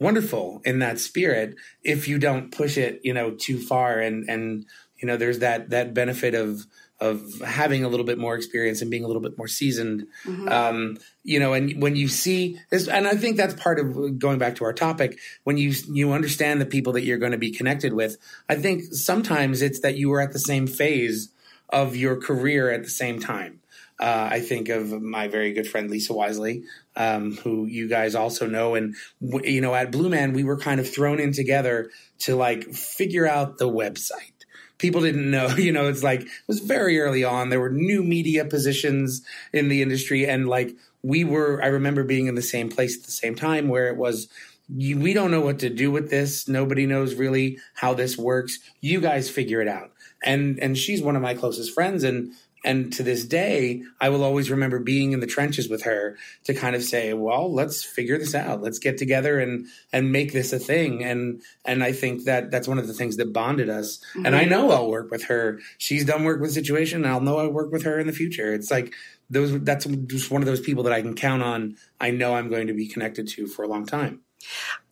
wonderful 0.00 0.62
in 0.64 0.78
that 0.78 1.00
spirit 1.00 1.56
if 1.82 2.06
you 2.06 2.20
don't 2.20 2.52
push 2.52 2.78
it 2.78 3.00
you 3.02 3.12
know 3.12 3.32
too 3.32 3.58
far 3.58 3.98
and 3.98 4.28
and 4.30 4.64
you 5.02 5.08
know 5.08 5.16
there's 5.16 5.40
that 5.40 5.70
that 5.70 5.92
benefit 5.92 6.36
of 6.36 6.66
of 7.00 7.40
having 7.40 7.84
a 7.84 7.88
little 7.88 8.06
bit 8.06 8.18
more 8.18 8.34
experience 8.34 8.82
and 8.82 8.90
being 8.90 9.04
a 9.04 9.06
little 9.06 9.22
bit 9.22 9.38
more 9.38 9.48
seasoned. 9.48 10.06
Um 10.48 10.98
you 11.24 11.38
know 11.38 11.52
and 11.52 11.82
when 11.82 11.94
you 11.94 12.08
see 12.08 12.58
this 12.70 12.88
and 12.88 13.06
i 13.06 13.14
think 13.14 13.36
that's 13.36 13.52
part 13.54 13.78
of 13.78 14.18
going 14.18 14.38
back 14.38 14.54
to 14.54 14.64
our 14.64 14.72
topic 14.72 15.18
when 15.44 15.58
you 15.58 15.74
you 15.92 16.12
understand 16.12 16.58
the 16.58 16.64
people 16.64 16.94
that 16.94 17.02
you're 17.02 17.18
going 17.18 17.32
to 17.32 17.38
be 17.38 17.50
connected 17.50 17.92
with 17.92 18.16
i 18.48 18.54
think 18.54 18.84
sometimes 18.94 19.60
it's 19.60 19.80
that 19.80 19.96
you 19.96 20.08
were 20.08 20.22
at 20.22 20.32
the 20.32 20.38
same 20.38 20.66
phase 20.66 21.28
of 21.68 21.96
your 21.96 22.16
career 22.16 22.70
at 22.70 22.82
the 22.82 22.90
same 22.90 23.20
time. 23.20 23.60
Uh, 24.00 24.28
I 24.30 24.40
think 24.40 24.68
of 24.68 25.02
my 25.02 25.26
very 25.26 25.52
good 25.52 25.68
friend 25.68 25.90
Lisa 25.90 26.14
Wisely, 26.14 26.62
um, 26.94 27.36
who 27.38 27.66
you 27.66 27.88
guys 27.88 28.14
also 28.14 28.46
know, 28.46 28.76
and 28.76 28.94
w- 29.20 29.50
you 29.50 29.60
know 29.60 29.74
at 29.74 29.90
Blue 29.90 30.08
Man 30.08 30.34
we 30.34 30.44
were 30.44 30.56
kind 30.56 30.78
of 30.78 30.88
thrown 30.88 31.18
in 31.18 31.32
together 31.32 31.90
to 32.20 32.36
like 32.36 32.72
figure 32.72 33.26
out 33.26 33.58
the 33.58 33.68
website. 33.68 34.37
People 34.78 35.00
didn't 35.00 35.30
know, 35.30 35.48
you 35.56 35.72
know, 35.72 35.88
it's 35.88 36.02
like 36.02 36.22
it 36.22 36.28
was 36.46 36.60
very 36.60 37.00
early 37.00 37.24
on. 37.24 37.50
There 37.50 37.60
were 37.60 37.70
new 37.70 38.02
media 38.02 38.44
positions 38.44 39.22
in 39.52 39.68
the 39.68 39.82
industry, 39.82 40.26
and 40.26 40.48
like 40.48 40.74
we 41.02 41.24
were. 41.24 41.62
I 41.62 41.68
remember 41.68 42.04
being 42.04 42.26
in 42.26 42.34
the 42.34 42.42
same 42.42 42.68
place 42.68 42.96
at 42.96 43.04
the 43.04 43.12
same 43.12 43.34
time 43.34 43.68
where 43.68 43.88
it 43.88 43.96
was. 43.96 44.28
You, 44.70 44.98
we 44.98 45.14
don't 45.14 45.30
know 45.30 45.40
what 45.40 45.60
to 45.60 45.70
do 45.70 45.90
with 45.90 46.10
this. 46.10 46.46
Nobody 46.46 46.84
knows 46.84 47.14
really 47.14 47.58
how 47.76 47.94
this 47.94 48.18
works. 48.18 48.58
You 48.82 49.00
guys 49.00 49.30
figure 49.30 49.62
it 49.62 49.68
out. 49.68 49.92
And 50.22 50.58
and 50.60 50.76
she's 50.76 51.00
one 51.00 51.16
of 51.16 51.22
my 51.22 51.32
closest 51.34 51.72
friends, 51.72 52.04
and 52.04 52.32
and 52.64 52.92
to 52.94 53.02
this 53.02 53.24
day, 53.24 53.82
I 54.00 54.08
will 54.08 54.24
always 54.24 54.50
remember 54.50 54.78
being 54.78 55.12
in 55.12 55.20
the 55.20 55.26
trenches 55.26 55.68
with 55.68 55.82
her 55.82 56.16
to 56.44 56.54
kind 56.54 56.74
of 56.74 56.82
say, 56.82 57.12
"Well, 57.12 57.52
let's 57.52 57.84
figure 57.84 58.18
this 58.18 58.34
out. 58.34 58.62
Let's 58.62 58.78
get 58.78 58.98
together 58.98 59.38
and 59.38 59.66
and 59.92 60.12
make 60.12 60.32
this 60.32 60.52
a 60.52 60.58
thing." 60.58 61.04
And 61.04 61.42
and 61.64 61.84
I 61.84 61.92
think 61.92 62.24
that 62.24 62.50
that's 62.50 62.68
one 62.68 62.78
of 62.78 62.86
the 62.86 62.94
things 62.94 63.16
that 63.16 63.32
bonded 63.32 63.70
us. 63.70 64.00
And 64.24 64.34
I 64.34 64.42
mm-hmm. 64.42 64.50
know 64.50 64.70
I'll 64.70 64.90
work 64.90 65.10
with 65.10 65.24
her. 65.24 65.60
She's 65.78 66.04
done 66.04 66.24
work 66.24 66.40
with 66.40 66.52
Situation. 66.52 67.04
I'll 67.04 67.20
know 67.20 67.38
I'll 67.38 67.50
work 67.50 67.70
with 67.70 67.84
her 67.84 67.98
in 67.98 68.06
the 68.06 68.12
future. 68.12 68.52
It's 68.52 68.70
like 68.70 68.92
those. 69.30 69.60
That's 69.60 69.84
just 69.84 70.30
one 70.30 70.42
of 70.42 70.46
those 70.46 70.60
people 70.60 70.82
that 70.84 70.92
I 70.92 71.02
can 71.02 71.14
count 71.14 71.42
on. 71.42 71.76
I 72.00 72.10
know 72.10 72.34
I'm 72.34 72.48
going 72.48 72.66
to 72.66 72.74
be 72.74 72.88
connected 72.88 73.28
to 73.28 73.46
for 73.46 73.64
a 73.64 73.68
long 73.68 73.86
time. 73.86 74.22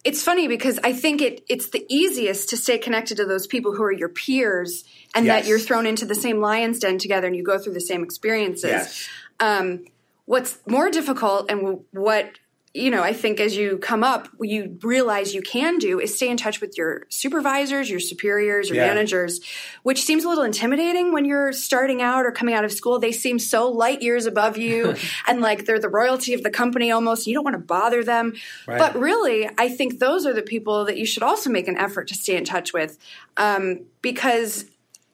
It's 0.05 0.23
funny 0.23 0.47
because 0.49 0.79
I 0.85 0.93
think 0.93 1.21
it 1.21 1.45
it's 1.49 1.71
the 1.71 1.85
easiest 1.89 2.49
to 2.51 2.57
stay 2.57 2.79
connected 2.79 3.17
to 3.17 3.25
those 3.25 3.47
people 3.47 3.75
who 3.75 3.83
are 3.83 3.93
your 3.93 4.09
peers 4.09 4.85
and 5.15 5.27
Yes. 5.27 5.43
that 5.43 5.49
you're 5.49 5.59
thrown 5.59 5.87
into 5.87 6.05
the 6.05 6.15
same 6.15 6.41
lion's 6.41 6.79
den 6.79 6.99
together 6.99 7.27
and 7.27 7.35
you 7.37 7.43
go 7.43 7.59
through 7.59 7.73
the 7.75 7.81
same 7.81 8.03
experiences. 8.05 8.71
Yes. 8.71 9.09
Um, 9.41 9.85
what's 10.27 10.59
more 10.67 10.91
difficult 10.91 11.51
and 11.51 11.81
what 11.93 12.39
you 12.77 12.91
know, 12.91 13.03
I 13.03 13.13
think 13.15 13.41
as 13.41 13.57
you 13.57 13.79
come 13.79 14.05
up, 14.05 14.29
you 14.41 14.79
realize 14.83 15.35
you 15.35 15.41
can 15.41 15.79
do 15.79 15.99
is 15.99 16.15
stay 16.15 16.29
in 16.29 16.37
touch 16.37 16.61
with 16.61 16.77
your 16.77 17.07
supervisors, 17.09 17.89
your 17.89 18.01
superiors, 18.01 18.69
your 18.69 18.77
Yeah. 18.77 18.89
managers, 18.89 19.41
which 19.83 20.03
seems 20.03 20.25
a 20.25 20.29
little 20.29 20.45
intimidating 20.45 21.13
when 21.13 21.25
you're 21.25 21.53
starting 21.53 22.03
out 22.03 22.27
or 22.27 22.33
coming 22.33 22.55
out 22.55 22.65
of 22.65 22.73
school. 22.73 22.99
They 22.99 23.13
seem 23.13 23.39
so 23.39 23.71
light 23.71 24.03
years 24.03 24.27
above 24.27 24.59
you 24.59 24.95
and 25.27 25.41
like 25.41 25.65
they're 25.65 25.79
the 25.79 25.89
royalty 25.89 26.35
of 26.35 26.43
the 26.43 26.51
company 26.51 26.91
almost. 26.91 27.27
You 27.27 27.35
don't 27.35 27.45
want 27.45 27.55
to 27.55 27.63
bother 27.63 28.05
them. 28.05 28.35
Right. 28.67 28.79
But 28.79 28.95
really, 28.99 29.49
I 29.57 29.69
think 29.69 29.99
those 29.99 30.27
are 30.27 30.35
the 30.35 30.43
people 30.43 30.85
that 30.85 30.99
you 30.99 31.07
should 31.07 31.23
also 31.23 31.49
make 31.49 31.69
an 31.69 31.79
effort 31.79 32.09
to 32.09 32.15
stay 32.15 32.37
in 32.37 32.45
touch 32.45 32.73
with 32.75 32.99
um, 33.39 33.87
because 34.03 34.67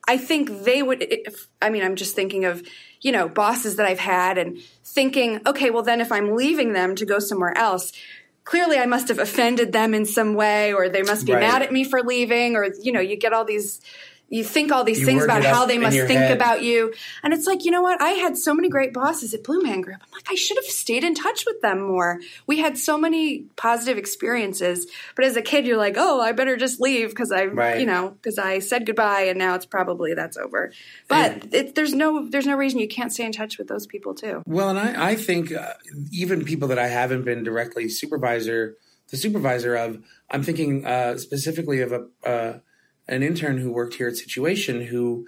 I 0.09 0.17
think 0.17 0.65
they 0.65 0.83
would. 0.83 1.03
If, 1.03 1.47
I 1.61 1.71
mean, 1.71 1.85
I'm 1.85 1.95
just 1.95 2.17
thinking 2.17 2.45
of 2.45 2.63
you 3.03 3.13
know 3.13 3.29
bosses 3.29 3.77
that 3.77 3.87
I've 3.87 3.99
had 3.99 4.39
and 4.39 4.59
thinking, 4.85 5.41
okay, 5.47 5.71
well 5.71 5.83
then 5.83 6.01
if 6.01 6.11
I'm 6.11 6.35
leaving 6.35 6.73
them 6.73 6.95
to 6.97 7.05
go 7.05 7.19
somewhere 7.19 7.57
else. 7.57 7.93
Clearly, 8.45 8.77
I 8.77 8.87
must 8.87 9.07
have 9.07 9.21
offended 9.21 9.73
them 9.73 9.95
in 9.95 10.05
some 10.05 10.35
way, 10.35 10.73
or 10.73 10.89
they 10.89 11.03
must 11.03 11.27
be 11.27 11.33
Right. 11.33 11.41
mad 11.41 11.63
at 11.63 11.71
me 11.73 11.85
for 11.85 12.03
leaving, 12.03 12.57
or 12.57 12.67
you 12.83 12.91
know, 12.91 12.99
you 13.01 13.15
get 13.17 13.33
all 13.33 13.45
these, 13.45 13.81
you 14.33 14.43
think 14.43 14.73
all 14.73 14.83
these 14.83 15.01
You 15.01 15.07
things 15.07 15.23
about 15.25 15.45
how 15.45 15.67
they 15.67 15.77
must 15.77 15.95
think 15.97 16.11
head. 16.19 16.33
about 16.37 16.63
you, 16.63 16.95
and 17.23 17.35
it's 17.35 17.47
like, 17.47 17.65
you 17.67 17.71
know 17.71 17.83
what? 17.83 18.01
I 18.01 18.11
had 18.13 18.37
so 18.39 18.55
many 18.55 18.69
great 18.71 18.93
bosses 18.95 19.35
at 19.35 19.45
Blue 19.45 19.61
Man 19.61 19.83
Group. 19.83 19.99
I'm 20.03 20.09
like, 20.13 20.27
I 20.31 20.35
should 20.35 20.57
have 20.57 20.65
stayed 20.65 21.05
in 21.05 21.15
touch 21.15 21.45
with 21.47 21.61
them 21.61 21.83
more. 21.83 22.19
We 22.47 22.59
had 22.59 22.79
so 22.79 22.97
many 22.97 23.41
positive 23.57 23.99
experiences, 23.99 24.87
but 25.17 25.27
as 25.27 25.37
a 25.37 25.43
kid, 25.43 25.67
you're 25.67 25.77
like, 25.77 25.97
oh, 25.99 26.21
I 26.21 26.33
better 26.33 26.57
just 26.57 26.81
leave 26.81 27.11
because 27.11 27.31
I, 27.31 27.45
Right. 27.45 27.79
you 27.81 27.87
know, 27.87 28.11
because 28.23 28.39
I 28.39 28.59
said 28.61 28.87
goodbye, 28.87 29.23
and 29.23 29.39
now 29.39 29.55
it's 29.55 29.67
probably 29.67 30.15
that's 30.15 30.39
over. 30.39 30.73
But 31.09 31.53
it, 31.53 31.75
there's 31.75 31.93
no, 31.93 32.27
there's 32.27 32.47
no 32.47 32.57
reason 32.57 32.81
you 32.81 32.89
can't 32.89 33.13
stay 33.13 33.27
in 33.27 33.33
touch 33.33 33.59
with 33.59 33.69
those 33.69 33.87
people 33.87 34.15
too. 34.15 34.43
Well, 34.47 34.71
and 34.71 34.79
I, 34.79 35.11
I 35.11 35.15
think 35.17 35.53
uh, 35.53 35.75
even 36.11 36.45
people 36.45 36.69
that 36.69 36.79
I 36.79 36.89
haven't 36.89 37.25
been 37.25 37.45
directly 37.45 37.91
supervisor, 37.91 38.79
the 39.11 39.19
supervisor 39.19 39.75
of, 39.77 40.03
I'm 40.31 40.43
thinking 40.43 40.87
uh, 40.87 41.19
specifically 41.19 41.83
of 41.83 41.93
a 41.93 42.07
uh, 42.27 42.59
an 43.09 43.23
intern 43.23 43.59
who 43.59 43.73
worked 43.73 43.95
here 43.95 44.09
at 44.09 44.17
Situation 44.17 44.81
who, 44.81 45.27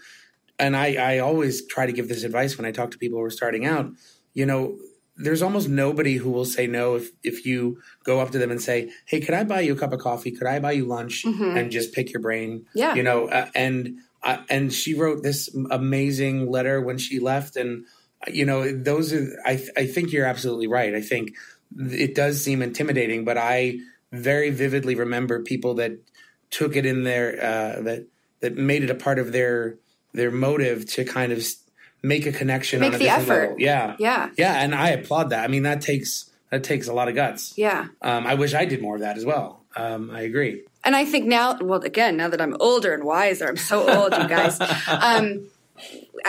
and 0.59 0.77
I, 0.77 0.95
I 0.95 1.19
always 1.19 1.67
try 1.67 1.87
to 1.87 1.93
give 1.93 2.09
this 2.09 2.25
advice 2.25 2.57
when 2.57 2.67
I 2.67 2.73
talk 2.73 2.91
to 2.93 2.99
people 2.99 3.19
who 3.19 3.25
are 3.25 3.31
starting 3.31 3.67
out. 3.67 3.91
You 4.33 4.47
know, 4.47 4.77
there's 5.17 5.43
almost 5.43 5.69
nobody 5.69 6.17
who 6.17 6.31
will 6.31 6.45
say 6.45 6.67
no 6.67 6.97
if 6.97 7.11
if 7.23 7.47
you 7.47 7.81
go 8.05 8.21
up 8.21 8.31
to 8.33 8.39
them 8.39 8.51
and 8.51 8.61
say, 8.61 8.91
"Hey, 9.07 9.21
could 9.21 9.35
I 9.35 9.45
buy 9.45 9.61
you 9.61 9.75
a 9.75 9.77
cup 9.77 9.93
of 9.93 10.01
coffee? 10.01 10.33
Could 10.33 10.47
I 10.47 10.59
buy 10.59 10.73
you 10.73 10.87
lunch?" 10.87 11.25
and 11.25 11.71
just 11.71 11.93
pick 11.93 12.13
your 12.13 12.21
brain. 12.21 12.67
Yeah. 12.75 12.95
you 12.95 13.03
know, 13.03 13.29
uh, 13.29 13.49
and 13.55 13.99
uh, 14.23 14.39
and 14.49 14.73
she 14.73 14.95
wrote 14.95 15.23
this 15.23 15.55
amazing 15.71 16.51
letter 16.51 16.81
when 16.81 16.99
she 16.99 17.21
left, 17.21 17.57
and 17.57 17.85
you 18.27 18.45
know, 18.45 18.73
those 18.77 19.13
are. 19.13 19.29
I 19.45 19.63
I 19.77 19.87
think 19.87 20.13
you're 20.13 20.27
absolutely 20.27 20.67
right. 20.67 20.95
I 20.95 21.01
think 21.01 21.35
it 21.77 22.15
does 22.15 22.43
seem 22.43 22.63
intimidating, 22.63 23.25
but 23.25 23.39
I 23.39 23.79
very 24.13 24.51
vividly 24.51 24.95
remember 24.95 25.43
people 25.43 25.75
that 25.75 25.93
took 26.51 26.77
it 26.77 26.87
in 26.87 27.03
their 27.05 27.33
uh, 27.43 27.83
that 27.83 28.07
that 28.41 28.57
made 28.57 28.83
it 28.85 28.91
a 28.91 28.95
part 28.95 29.19
of 29.19 29.33
their 29.33 29.77
their 30.13 30.31
motive 30.31 30.87
to 30.93 31.05
kind 31.05 31.33
of 31.33 31.45
make 32.03 32.27
a 32.27 32.33
connection 32.33 32.81
Make 32.81 32.91
on 32.91 32.95
a 32.97 32.99
the 32.99 33.09
effort. 33.09 33.41
level. 33.51 33.57
Yeah, 33.61 33.97
Yeah. 33.99 34.31
yeah, 34.37 34.55
and 34.63 34.75
I 34.75 34.91
applaud 34.91 35.31
that. 35.31 35.43
I 35.45 35.49
mean, 35.49 35.63
that 35.63 35.81
takes 35.81 36.31
that 36.51 36.63
takes 36.63 36.87
a 36.89 36.93
lot 36.93 37.09
of 37.09 37.15
guts. 37.15 37.55
Yeah. 37.57 37.87
Um, 38.03 38.27
I 38.27 38.35
wish 38.35 38.55
I 38.55 38.65
did 38.65 38.81
more 38.83 38.95
of 38.97 39.01
that 39.01 39.17
as 39.17 39.25
well. 39.25 39.65
Um, 39.77 40.11
I 40.13 40.21
agree. 40.21 40.63
and 40.85 40.95
I 40.95 41.05
think 41.05 41.27
now, 41.27 41.59
well, 41.61 41.81
again, 41.81 42.17
now 42.17 42.29
that 42.29 42.41
I'm 42.41 42.57
older 42.61 42.95
and 42.95 43.03
wiser, 43.03 43.49
I'm 43.49 43.57
so 43.57 43.89
old, 43.89 44.13
you 44.13 44.29
guys. 44.29 44.59
Um, 44.89 45.49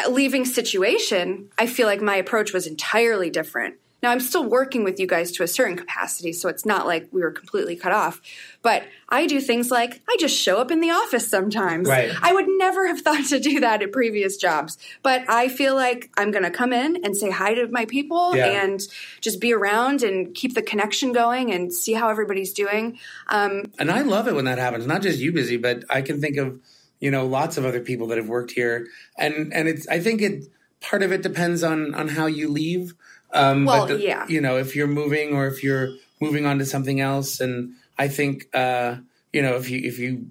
leaving 0.09 0.45
situation, 0.45 1.49
I 1.57 1.67
feel 1.67 1.85
like 1.87 2.01
my 2.01 2.15
approach 2.15 2.53
was 2.53 2.65
entirely 2.67 3.29
different. 3.29 3.75
Now 4.05 4.11
I'm 4.11 4.19
still 4.19 4.43
working 4.43 4.83
with 4.83 4.99
you 4.99 5.07
guys 5.07 5.31
to 5.31 5.41
a 5.41 5.47
certain 5.47 5.75
capacity, 5.75 6.31
so 6.31 6.47
it's 6.47 6.63
not 6.63 6.85
like 6.85 7.07
we 7.11 7.21
were 7.21 7.31
completely 7.31 7.75
cut 7.75 7.91
off. 7.91 8.21
But 8.61 8.83
I 9.09 9.25
do 9.25 9.41
things 9.41 9.71
like 9.71 9.99
I 10.07 10.15
just 10.19 10.37
show 10.37 10.59
up 10.59 10.69
in 10.69 10.79
the 10.79 10.91
office 10.91 11.27
sometimes. 11.27 11.89
Right. 11.89 12.11
I 12.21 12.31
would 12.31 12.45
never 12.47 12.85
have 12.85 13.01
thought 13.01 13.25
to 13.29 13.39
do 13.39 13.61
that 13.61 13.81
at 13.81 13.91
previous 13.91 14.37
jobs, 14.37 14.77
but 15.01 15.27
I 15.27 15.47
feel 15.47 15.73
like 15.73 16.11
I'm 16.17 16.29
going 16.29 16.43
to 16.43 16.51
come 16.51 16.71
in 16.71 17.03
and 17.03 17.17
say 17.17 17.31
hi 17.31 17.55
to 17.55 17.67
my 17.69 17.85
people 17.85 18.35
Yeah. 18.35 18.45
and 18.63 18.79
just 19.21 19.41
be 19.41 19.51
around 19.51 20.03
and 20.03 20.35
keep 20.35 20.53
the 20.53 20.61
connection 20.61 21.11
going 21.11 21.51
and 21.51 21.73
see 21.73 21.93
how 21.93 22.09
everybody's 22.09 22.53
doing. 22.53 22.99
Um, 23.29 23.71
And 23.79 23.89
I 23.89 24.03
love 24.03 24.27
it 24.27 24.35
when 24.35 24.45
that 24.45 24.59
happens. 24.59 24.85
Not 24.85 25.01
just 25.01 25.17
you, 25.17 25.33
Bizzy, 25.33 25.59
but 25.59 25.83
I 25.89 26.03
can 26.03 26.21
think 26.21 26.37
of 26.37 26.59
you 26.99 27.09
know 27.09 27.25
lots 27.25 27.57
of 27.57 27.65
other 27.65 27.79
people 27.81 28.05
that 28.09 28.19
have 28.19 28.29
worked 28.29 28.51
here, 28.51 28.85
and 29.17 29.51
and 29.51 29.67
it's 29.67 29.87
I 29.87 29.99
think 29.99 30.21
it 30.21 30.43
part 30.79 31.01
of 31.01 31.11
it 31.11 31.23
depends 31.23 31.63
on 31.63 31.95
on 31.95 32.09
how 32.09 32.27
you 32.27 32.49
leave. 32.49 32.93
Um, 33.35 33.65
Well, 33.65 33.87
but 33.87 33.97
the- 33.97 34.03
yeah. 34.03 34.25
you 34.27 34.41
know 34.41 34.57
if 34.57 34.75
you're 34.75 34.87
moving 34.87 35.33
or 35.33 35.47
if 35.47 35.63
you're 35.63 35.89
moving 36.21 36.45
on 36.45 36.59
to 36.59 36.65
something 36.65 36.99
else, 37.01 37.39
and 37.39 37.73
I 37.97 38.07
think 38.07 38.47
uh, 38.53 38.95
you 39.33 39.41
know 39.41 39.55
if 39.55 39.69
you 39.69 39.79
if 39.83 39.99
you 39.99 40.27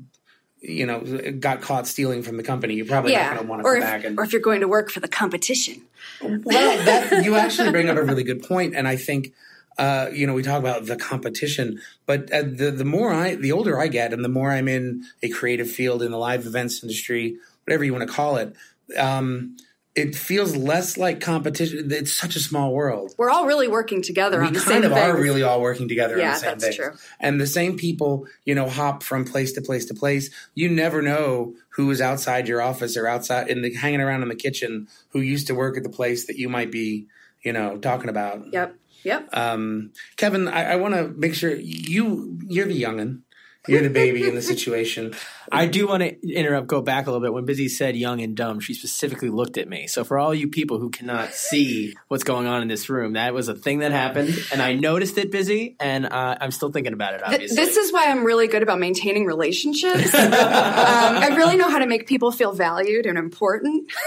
you 0.61 0.87
know 0.87 1.00
got 1.38 1.61
caught 1.61 1.87
stealing 1.87 2.23
from 2.23 2.37
the 2.37 2.42
company, 2.42 2.75
you're 2.75 2.87
probably 2.87 3.12
not 3.12 3.34
going 3.34 3.42
to 3.42 3.50
want 3.50 3.61
to 3.61 3.68
come 3.68 3.76
if, 3.76 3.82
back 3.82 4.04
and 4.04 4.18
or 4.18 4.25
if 4.25 4.32
you're 4.32 4.42
going 4.42 4.61
to 4.61 4.68
work 4.68 4.90
for 4.90 5.00
the 5.00 5.08
competition. 5.08 5.82
well, 6.23 6.42
that, 6.84 7.25
you 7.25 7.37
actually 7.37 7.70
bring 7.70 7.88
up 7.88 7.96
a 7.96 8.02
really 8.02 8.25
good 8.25 8.42
point, 8.42 8.75
and 8.75 8.88
I 8.88 8.96
think 8.96 9.32
uh, 9.78 10.08
you 10.12 10.26
know 10.26 10.32
we 10.32 10.42
talk 10.42 10.58
about 10.58 10.87
the 10.87 10.96
competition, 10.96 11.80
but 12.06 12.32
uh, 12.32 12.42
the 12.42 12.70
the 12.70 12.84
more 12.84 13.12
I, 13.12 13.34
the 13.34 13.52
older 13.52 13.78
I 13.78 13.88
get, 13.88 14.12
and 14.12 14.25
the 14.25 14.28
more 14.28 14.50
I'm 14.50 14.68
in 14.68 15.04
a 15.23 15.28
creative 15.28 15.70
field 15.70 16.02
in 16.02 16.11
the 16.11 16.18
live 16.18 16.46
events 16.46 16.82
industry, 16.82 17.37
whatever 17.64 17.84
you 17.84 17.92
want 17.92 18.08
to 18.08 18.12
call 18.12 18.37
it, 18.37 18.54
um, 18.96 19.56
it 19.94 20.16
feels 20.16 20.56
less 20.56 20.96
like 20.96 21.20
competition. 21.20 21.90
It's 21.92 22.12
such 22.12 22.34
a 22.34 22.40
small 22.40 22.72
world. 22.72 23.14
We're 23.16 23.30
all 23.30 23.46
really 23.46 23.68
working 23.68 24.02
together 24.02 24.40
We 24.40 24.48
on 24.48 24.52
the 24.52 24.58
kind 24.58 24.82
same 24.82 24.84
of 24.84 24.92
are 24.92 25.16
really 25.16 25.42
all 25.42 25.60
working 25.60 25.88
together 25.88 26.14
on 26.14 26.20
Yeah, 26.20 26.32
the 26.32 26.38
same 26.38 26.50
that's 26.50 26.64
things. 26.64 26.76
true. 26.76 26.90
And 27.20 27.40
the 27.40 27.46
same 27.46 27.76
people, 27.76 28.26
you 28.44 28.54
know, 28.54 28.68
hop 28.68 29.02
from 29.04 29.24
place 29.24 29.52
to 29.52 29.60
place 29.62 29.86
to 29.86 29.94
place. 29.94 30.30
You 30.54 30.68
never 30.68 31.00
know 31.00 31.54
who 31.70 31.90
is 31.90 32.00
outside 32.00 32.48
your 32.48 32.60
office 32.60 32.96
or 32.96 33.06
outside 33.06 33.48
in 33.48 33.62
the 33.62 33.72
hanging 33.74 34.00
around 34.00 34.22
in 34.22 34.28
the 34.28 34.34
kitchen 34.34 34.88
who 35.10 35.20
used 35.20 35.46
to 35.46 35.54
work 35.54 35.76
at 35.76 35.84
the 35.84 35.90
place 35.90 36.26
that 36.26 36.36
you 36.36 36.48
might 36.48 36.72
be, 36.72 37.06
you 37.42 37.52
know, 37.52 37.78
talking 37.78 38.08
about. 38.08 38.52
Yep. 38.52 38.76
Yep. 39.04 39.28
Um, 39.36 39.92
Kevin, 40.16 40.48
I, 40.48 40.72
I 40.72 40.76
want 40.76 40.94
to 40.94 41.08
make 41.08 41.34
sure 41.34 41.54
you 41.54 42.38
you're 42.48 42.66
the 42.66 42.82
youngin. 42.82 43.20
You're 43.66 43.83
the 43.83 43.90
baby 43.90 44.28
in 44.28 44.35
the 44.35 44.42
situation. 44.42 45.14
I 45.52 45.66
do 45.66 45.87
want 45.87 46.02
to 46.02 46.33
interrupt, 46.35 46.66
go 46.66 46.80
back 46.83 47.06
a 47.06 47.11
little 47.11 47.25
bit. 47.25 47.33
When 47.33 47.47
Bizzy 47.47 47.68
said 47.68 47.97
young 47.97 48.21
and 48.21 48.37
dumb, 48.37 48.61
she 48.61 48.75
specifically 48.75 49.30
looked 49.30 49.56
at 49.56 49.68
me. 49.68 49.87
So 49.87 50.04
for 50.04 50.18
all 50.18 50.35
you 50.35 50.49
people 50.49 50.78
who 50.78 50.90
cannot 50.90 51.33
see 51.33 51.94
what's 52.09 52.25
going 52.25 52.47
on 52.47 52.62
in 52.62 52.68
this 52.68 52.88
room, 52.88 53.14
that 53.14 53.33
was 53.33 53.49
a 53.49 53.54
thing 53.54 53.78
that 53.78 53.92
happened, 53.92 54.35
and 54.52 54.61
I 54.61 54.75
noticed 54.75 55.16
it, 55.18 55.30
Bizzy, 55.30 55.76
and 55.80 56.06
uh, 56.06 56.37
I'm 56.40 56.50
still 56.50 56.71
thinking 56.71 56.92
about 56.92 57.14
it. 57.14 57.23
Obviously, 57.25 57.56
This 57.56 57.76
is 57.76 57.92
why 57.92 58.06
I'm 58.06 58.25
really 58.25 58.49
good 58.49 58.62
about 58.62 58.78
maintaining 58.78 59.26
relationships. 59.26 60.14
um, 60.14 60.30
I 60.33 61.35
really 61.37 61.56
know 61.56 61.71
how 61.71 61.78
to 61.78 61.87
make 61.87 62.06
people 62.06 62.33
feel 62.33 62.52
valued 62.52 63.06
and 63.06 63.18
important. 63.18 63.90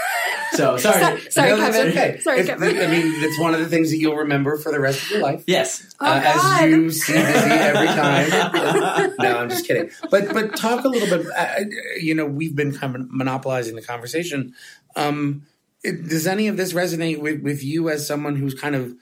so 0.52 0.76
sorry. 0.76 1.00
Sorry, 1.00 1.30
sorry 1.30 1.50
No, 1.50 1.56
Kevin. 1.56 1.88
okay. 1.88 2.18
Sorry, 2.20 2.40
If- 2.40 2.46
Kevin. 2.46 2.68
I 2.78 2.86
mean, 2.86 3.12
it's 3.24 3.38
one 3.38 3.54
of 3.54 3.60
the 3.60 3.66
things 3.66 3.90
that 3.90 3.98
you'll 3.98 4.16
remember 4.16 4.56
for 4.56 4.72
the 4.72 4.80
rest 4.80 5.02
of 5.04 5.10
your 5.10 5.20
life. 5.20 5.44
Yes. 5.46 5.94
Oh, 6.00 6.06
uh, 6.06 6.20
God. 6.22 6.64
as 6.64 6.70
you 6.70 6.90
see 6.90 7.12
Bizzy 7.12 7.50
every 7.50 7.86
time. 7.86 9.12
no, 9.18 9.38
I'm 9.38 9.48
just 9.50 9.66
kidding. 9.66 9.90
But 10.10 10.32
but 10.32 10.56
talk 10.56 10.84
a 10.84 10.88
little 10.88 11.08
bit. 11.08 11.26
Uh, 11.36 11.64
you 12.00 12.14
know, 12.14 12.26
we've 12.26 12.54
been 12.56 12.72
kind 12.74 12.96
of 12.96 13.10
monopolizing 13.10 13.74
the 13.76 13.82
conversation. 13.82 14.54
Um, 14.96 15.46
it, 15.82 16.08
does 16.08 16.26
any 16.26 16.48
of 16.48 16.56
this 16.56 16.72
resonate 16.72 17.20
with, 17.20 17.42
with 17.42 17.62
you 17.62 17.88
as 17.88 18.06
someone 18.06 18.36
who's 18.36 18.54
kind 18.54 18.74
of 18.74 18.94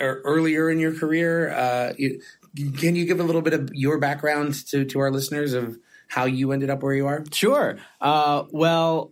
er, 0.00 0.22
earlier 0.24 0.70
in 0.70 0.78
your 0.78 0.94
career? 0.94 1.50
Uh, 1.50 1.92
you, 1.98 2.20
can 2.78 2.96
you 2.96 3.04
give 3.06 3.20
a 3.20 3.22
little 3.22 3.42
bit 3.42 3.54
of 3.54 3.70
your 3.72 3.98
background 3.98 4.54
to 4.68 4.84
to 4.84 5.00
our 5.00 5.10
listeners 5.10 5.52
of 5.54 5.78
how 6.08 6.26
you 6.26 6.52
ended 6.52 6.68
up 6.70 6.82
where 6.82 6.94
you 6.94 7.06
are? 7.06 7.24
Sure. 7.32 7.78
Uh, 8.00 8.44
well, 8.50 9.11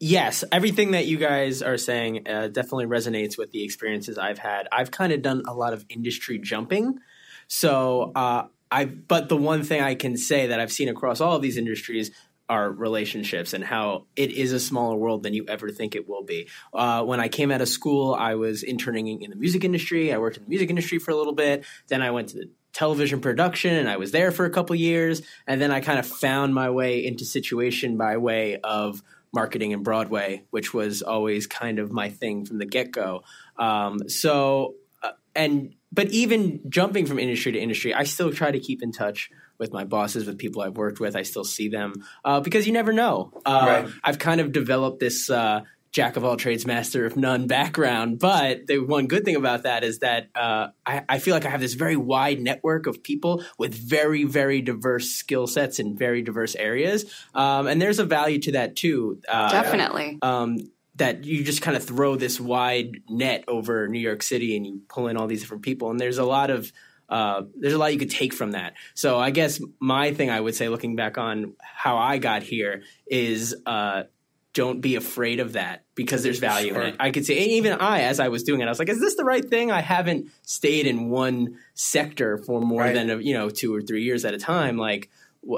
yes, 0.00 0.42
everything 0.50 0.92
that 0.92 1.06
you 1.06 1.18
guys 1.18 1.62
are 1.62 1.76
saying 1.76 2.26
uh, 2.26 2.48
definitely 2.48 2.86
resonates 2.86 3.38
with 3.38 3.52
the 3.52 3.62
experiences 3.62 4.18
I've 4.18 4.38
had. 4.38 4.66
I've 4.72 4.90
kind 4.90 5.12
of 5.12 5.22
done 5.22 5.42
a 5.46 5.54
lot 5.54 5.74
of 5.74 5.84
industry 5.88 6.38
jumping. 6.38 6.98
So, 7.46 8.10
uh, 8.14 8.46
I, 8.72 8.84
but 8.86 9.28
the 9.28 9.36
one 9.36 9.62
thing 9.62 9.82
I 9.82 9.94
can 9.94 10.16
say 10.16 10.48
that 10.48 10.60
I've 10.60 10.72
seen 10.72 10.88
across 10.88 11.20
all 11.20 11.36
of 11.36 11.42
these 11.42 11.56
industries 11.56 12.10
are 12.48 12.70
relationships 12.70 13.52
and 13.52 13.62
how 13.62 14.06
it 14.16 14.32
is 14.32 14.52
a 14.52 14.58
smaller 14.58 14.96
world 14.96 15.22
than 15.22 15.34
you 15.34 15.44
ever 15.48 15.70
think 15.70 15.94
it 15.94 16.08
will 16.08 16.24
be. 16.24 16.48
Uh, 16.72 17.04
when 17.04 17.20
I 17.20 17.28
came 17.28 17.52
out 17.52 17.60
of 17.60 17.68
school, 17.68 18.14
I 18.14 18.34
was 18.34 18.62
interning 18.62 19.22
in 19.22 19.30
the 19.30 19.36
music 19.36 19.64
industry. 19.64 20.12
I 20.12 20.18
worked 20.18 20.36
in 20.36 20.44
the 20.44 20.48
music 20.48 20.70
industry 20.70 20.98
for 20.98 21.12
a 21.12 21.16
little 21.16 21.32
bit. 21.32 21.64
Then 21.88 22.02
I 22.02 22.10
went 22.10 22.30
to 22.30 22.38
the 22.38 22.50
television 22.72 23.20
production 23.20 23.74
and 23.74 23.88
I 23.88 23.98
was 23.98 24.10
there 24.10 24.32
for 24.32 24.46
a 24.46 24.50
couple 24.50 24.74
years. 24.76 25.22
And 25.46 25.60
then 25.60 25.70
I 25.70 25.80
kind 25.80 25.98
of 25.98 26.06
found 26.06 26.54
my 26.54 26.70
way 26.70 27.04
into 27.04 27.24
situation 27.24 27.96
by 27.96 28.16
way 28.16 28.58
of 28.58 29.02
marketing 29.32 29.72
and 29.72 29.84
Broadway, 29.84 30.44
which 30.50 30.74
was 30.74 31.02
always 31.02 31.46
kind 31.46 31.78
of 31.78 31.92
my 31.92 32.08
thing 32.08 32.44
from 32.44 32.58
the 32.58 32.66
get 32.66 32.90
go. 32.90 33.22
Um, 33.56 34.08
so, 34.08 34.74
uh, 35.02 35.12
and 35.34 35.74
but 35.92 36.08
even 36.08 36.60
jumping 36.68 37.06
from 37.06 37.18
industry 37.18 37.52
to 37.52 37.58
industry, 37.58 37.94
I 37.94 38.04
still 38.04 38.32
try 38.32 38.50
to 38.50 38.60
keep 38.60 38.82
in 38.82 38.92
touch 38.92 39.30
with 39.58 39.72
my 39.72 39.84
bosses, 39.84 40.24
with 40.26 40.38
people 40.38 40.62
I've 40.62 40.76
worked 40.76 41.00
with. 41.00 41.14
I 41.14 41.22
still 41.22 41.44
see 41.44 41.68
them 41.68 42.04
uh, 42.24 42.40
because 42.40 42.66
you 42.66 42.72
never 42.72 42.92
know. 42.92 43.32
Uh, 43.44 43.64
Right. 43.84 43.94
I've 44.02 44.18
kind 44.18 44.40
of 44.40 44.52
developed 44.52 45.00
this 45.00 45.28
uh, 45.28 45.62
jack 45.92 46.16
of 46.16 46.24
all 46.24 46.36
trades, 46.36 46.66
master 46.66 47.04
of 47.04 47.16
none 47.16 47.46
background. 47.46 48.18
But 48.18 48.66
the 48.66 48.78
one 48.78 49.06
good 49.06 49.24
thing 49.24 49.36
about 49.36 49.64
that 49.64 49.82
is 49.82 50.00
that 50.00 50.28
uh, 50.34 50.68
I, 50.86 51.02
I 51.08 51.18
feel 51.18 51.34
like 51.34 51.44
I 51.44 51.50
have 51.50 51.60
this 51.60 51.74
very 51.74 51.96
wide 51.96 52.40
network 52.40 52.86
of 52.86 53.02
people 53.02 53.44
with 53.58 53.74
very, 53.74 54.24
very 54.24 54.62
diverse 54.62 55.10
skill 55.10 55.46
sets 55.46 55.78
in 55.78 55.96
very 55.96 56.22
diverse 56.22 56.54
areas. 56.54 57.12
Um, 57.34 57.66
and 57.66 57.82
there's 57.82 57.98
a 57.98 58.04
value 58.04 58.38
to 58.40 58.52
that 58.52 58.76
too. 58.76 59.20
Uh, 59.28 59.50
Definitely. 59.50 60.18
um, 60.22 60.70
that 60.96 61.24
you 61.24 61.42
just 61.42 61.62
kind 61.62 61.76
of 61.76 61.82
throw 61.82 62.14
this 62.14 62.38
wide 62.38 62.98
net 63.08 63.44
over 63.48 63.88
New 63.88 63.98
York 63.98 64.22
City 64.22 64.56
and 64.56 64.66
you 64.66 64.82
pull 64.88 65.08
in 65.08 65.16
all 65.16 65.26
these 65.26 65.40
different 65.40 65.62
people. 65.62 65.90
And 65.90 65.98
there's 65.98 66.18
a 66.18 66.24
lot 66.24 66.50
of 66.50 66.70
uh, 67.08 67.42
there's 67.58 67.72
a 67.72 67.78
lot 67.78 67.92
you 67.92 67.98
could 67.98 68.10
take 68.10 68.32
from 68.32 68.52
that. 68.52 68.74
So 68.94 69.18
I 69.18 69.30
guess 69.30 69.60
my 69.80 70.14
thing 70.14 70.30
I 70.30 70.40
would 70.40 70.54
say, 70.54 70.68
looking 70.68 70.94
back 70.94 71.18
on 71.18 71.54
how 71.60 71.96
I 71.96 72.18
got 72.18 72.44
here, 72.44 72.82
is 73.06 73.56
uh, 73.66 74.04
don't 74.52 74.80
be 74.80 74.96
afraid 74.96 75.38
of 75.40 75.52
that 75.52 75.84
because 75.94 76.22
there's 76.24 76.38
value 76.40 76.72
Sure. 76.72 76.82
in 76.82 76.88
it. 76.88 76.96
I 76.98 77.10
could 77.12 77.24
say, 77.24 77.38
and 77.40 77.50
even 77.52 77.72
I, 77.74 78.02
as 78.02 78.18
I 78.18 78.28
was 78.28 78.42
doing 78.42 78.60
it, 78.60 78.64
I 78.64 78.68
was 78.68 78.78
like, 78.80 78.88
is 78.88 78.98
this 79.00 79.14
the 79.16 79.24
right 79.24 79.44
thing? 79.48 79.70
I 79.70 79.80
haven't 79.80 80.28
stayed 80.42 80.86
in 80.86 81.08
one 81.08 81.58
sector 81.74 82.36
for 82.38 82.60
more 82.60 82.82
Right. 82.82 82.94
than 82.94 83.10
a, 83.10 83.18
you 83.18 83.34
know 83.34 83.48
two 83.50 83.72
or 83.74 83.80
three 83.80 84.02
years 84.02 84.24
at 84.24 84.34
a 84.34 84.38
time. 84.38 84.76
Like, 84.76 85.08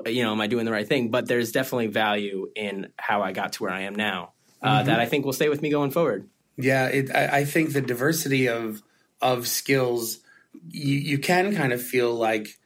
you 0.06 0.22
know, 0.22 0.32
am 0.32 0.40
I 0.40 0.46
doing 0.46 0.66
the 0.66 0.72
right 0.72 0.86
thing? 0.86 1.10
But 1.10 1.26
there's 1.26 1.52
definitely 1.52 1.86
value 1.88 2.50
in 2.54 2.88
how 2.98 3.22
I 3.22 3.32
got 3.32 3.54
to 3.54 3.62
where 3.62 3.72
I 3.72 3.82
am 3.82 3.94
now. 3.94 4.32
Uh, 4.60 4.82
That 4.82 5.00
I 5.00 5.06
think 5.06 5.24
will 5.24 5.32
stay 5.32 5.48
with 5.48 5.62
me 5.62 5.70
going 5.70 5.90
forward. 5.90 6.28
Yeah, 6.56 6.86
it, 6.88 7.10
I, 7.14 7.38
I 7.38 7.44
think 7.46 7.72
the 7.72 7.80
diversity 7.80 8.48
of 8.48 8.82
of 9.22 9.48
skills, 9.48 10.18
you, 10.68 10.96
you 10.98 11.18
can 11.18 11.54
kind 11.56 11.72
of 11.72 11.80
feel 11.82 12.14
like, 12.14 12.58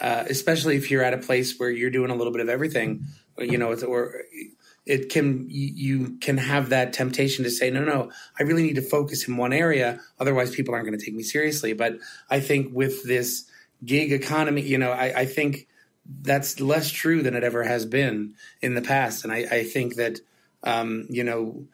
uh, 0.00 0.24
especially 0.28 0.76
if 0.76 0.90
you're 0.90 1.02
at 1.02 1.12
a 1.14 1.18
place 1.18 1.58
where 1.58 1.70
you're 1.70 1.90
doing 1.90 2.10
a 2.10 2.14
little 2.14 2.32
bit 2.32 2.40
of 2.42 2.48
everything, 2.48 3.04
you 3.38 3.56
know, 3.58 3.72
it's, 3.72 3.82
or 3.82 4.22
it 4.84 5.08
can 5.10 5.46
you, 5.48 6.16
can 6.20 6.38
have 6.38 6.70
that 6.70 6.92
temptation 6.92 7.44
to 7.44 7.50
say, 7.50 7.70
no, 7.70 7.84
no, 7.84 8.10
I 8.38 8.42
really 8.42 8.62
need 8.62 8.76
to 8.76 8.82
focus 8.82 9.28
in 9.28 9.36
one 9.36 9.52
area, 9.52 10.00
otherwise 10.18 10.54
people 10.54 10.74
aren't 10.74 10.86
going 10.86 10.98
to 10.98 11.04
take 11.04 11.14
me 11.14 11.22
seriously. 11.22 11.72
But 11.72 11.98
I 12.28 12.40
think 12.40 12.74
with 12.74 13.04
this 13.04 13.48
gig 13.84 14.12
economy, 14.12 14.62
you 14.62 14.78
know, 14.78 14.90
I, 14.90 15.20
I 15.20 15.26
think 15.26 15.68
that's 16.04 16.60
less 16.60 16.90
true 16.90 17.22
than 17.22 17.34
it 17.34 17.44
ever 17.44 17.62
has 17.62 17.86
been 17.86 18.34
in 18.60 18.74
the 18.74 18.82
past, 18.82 19.24
and 19.24 19.32
I, 19.32 19.46
I 19.50 19.64
think 19.64 19.94
that 19.96 20.18
um, 20.64 21.06
you 21.08 21.24
know 21.24 21.66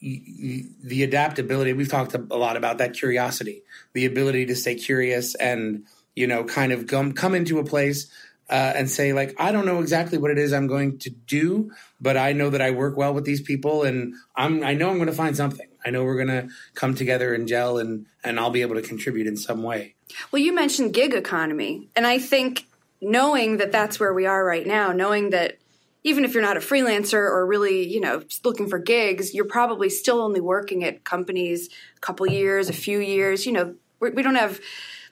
the 0.00 1.02
adaptability 1.02 1.72
we've 1.72 1.88
talked 1.88 2.14
a 2.14 2.36
lot 2.36 2.56
about 2.56 2.78
that 2.78 2.94
curiosity 2.94 3.62
the 3.94 4.04
ability 4.04 4.46
to 4.46 4.54
stay 4.54 4.76
curious 4.76 5.34
and 5.34 5.84
you 6.14 6.26
know 6.26 6.44
kind 6.44 6.72
of 6.72 6.86
come 6.86 7.12
come 7.12 7.34
into 7.34 7.58
a 7.58 7.64
place 7.64 8.08
uh, 8.50 8.72
and 8.76 8.90
say 8.90 9.12
like 9.12 9.34
i 9.38 9.52
don't 9.52 9.66
know 9.66 9.80
exactly 9.80 10.18
what 10.18 10.30
it 10.30 10.38
is 10.38 10.52
i'm 10.52 10.66
going 10.66 10.98
to 10.98 11.10
do 11.10 11.70
but 12.00 12.16
i 12.16 12.32
know 12.32 12.50
that 12.50 12.60
i 12.60 12.70
work 12.70 12.96
well 12.96 13.14
with 13.14 13.24
these 13.24 13.40
people 13.40 13.82
and 13.82 14.14
i'm 14.36 14.62
i 14.62 14.74
know 14.74 14.90
i'm 14.90 14.96
going 14.96 15.06
to 15.06 15.14
find 15.14 15.36
something 15.36 15.68
i 15.84 15.90
know 15.90 16.04
we're 16.04 16.16
going 16.16 16.28
to 16.28 16.48
come 16.74 16.94
together 16.94 17.34
and 17.34 17.48
gel 17.48 17.78
and 17.78 18.06
and 18.24 18.38
i'll 18.38 18.50
be 18.50 18.62
able 18.62 18.74
to 18.74 18.82
contribute 18.82 19.26
in 19.26 19.36
some 19.36 19.62
way 19.62 19.94
Well, 20.30 20.42
you 20.42 20.54
mentioned 20.54 20.94
gig 20.94 21.14
economy, 21.14 21.88
and 21.96 22.06
I 22.06 22.18
think 22.18 22.66
knowing 23.00 23.56
that 23.58 23.72
that's 23.72 23.98
where 23.98 24.14
we 24.14 24.26
are 24.26 24.44
right 24.44 24.66
now, 24.66 24.92
knowing 24.92 25.30
that 25.30 25.58
even 26.04 26.24
if 26.24 26.34
you're 26.34 26.42
not 26.42 26.56
a 26.56 26.60
freelancer 26.60 27.14
or 27.14 27.46
really, 27.46 27.86
you 27.88 28.00
know, 28.00 28.20
just 28.20 28.44
looking 28.44 28.68
for 28.68 28.78
gigs, 28.78 29.34
you're 29.34 29.44
probably 29.44 29.88
still 29.88 30.20
only 30.20 30.40
working 30.40 30.84
at 30.84 31.04
companies 31.04 31.68
a 31.96 32.00
couple 32.00 32.26
years, 32.26 32.68
a 32.68 32.72
few 32.72 32.98
years. 32.98 33.46
You 33.46 33.52
know, 33.52 33.74
we 34.00 34.22
don't 34.22 34.34
have 34.34 34.60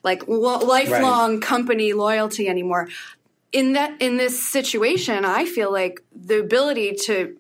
like 0.02 0.26
lo- 0.26 0.58
lifelong 0.58 1.40
company 1.40 1.92
loyalty 1.92 2.48
anymore. 2.48 2.88
In 3.52 3.72
that 3.74 4.00
in 4.00 4.16
this 4.16 4.42
situation, 4.42 5.24
I 5.24 5.44
feel 5.44 5.72
like 5.72 6.00
the 6.14 6.38
ability 6.40 6.94
to 7.06 7.36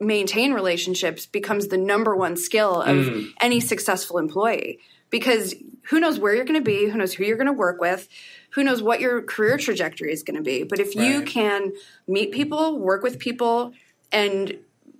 maintain 0.00 0.52
relationships 0.54 1.26
becomes 1.26 1.68
the 1.68 1.76
number 1.76 2.16
one 2.16 2.36
skill 2.36 2.80
of 2.80 2.96
Mm. 2.96 3.32
any 3.40 3.60
successful 3.60 4.16
employee 4.18 4.78
because 5.10 5.54
who 5.90 6.00
knows 6.00 6.18
where 6.18 6.34
you're 6.34 6.44
going 6.46 6.58
to 6.58 6.64
be, 6.64 6.88
who 6.88 6.96
knows 6.96 7.12
who 7.12 7.24
you're 7.24 7.36
going 7.36 7.46
to 7.46 7.52
work 7.52 7.80
with, 7.80 8.08
who 8.50 8.64
knows 8.64 8.82
what 8.82 9.00
your 9.00 9.20
career 9.22 9.58
trajectory 9.58 10.12
is 10.12 10.22
going 10.22 10.36
to 10.36 10.42
be. 10.42 10.62
But 10.62 10.78
if 10.78 10.94
you 10.94 11.22
can 11.22 11.72
meet 12.08 12.32
people, 12.32 12.78
work 12.78 13.02
with 13.02 13.18
people 13.18 13.72
and 14.10 14.56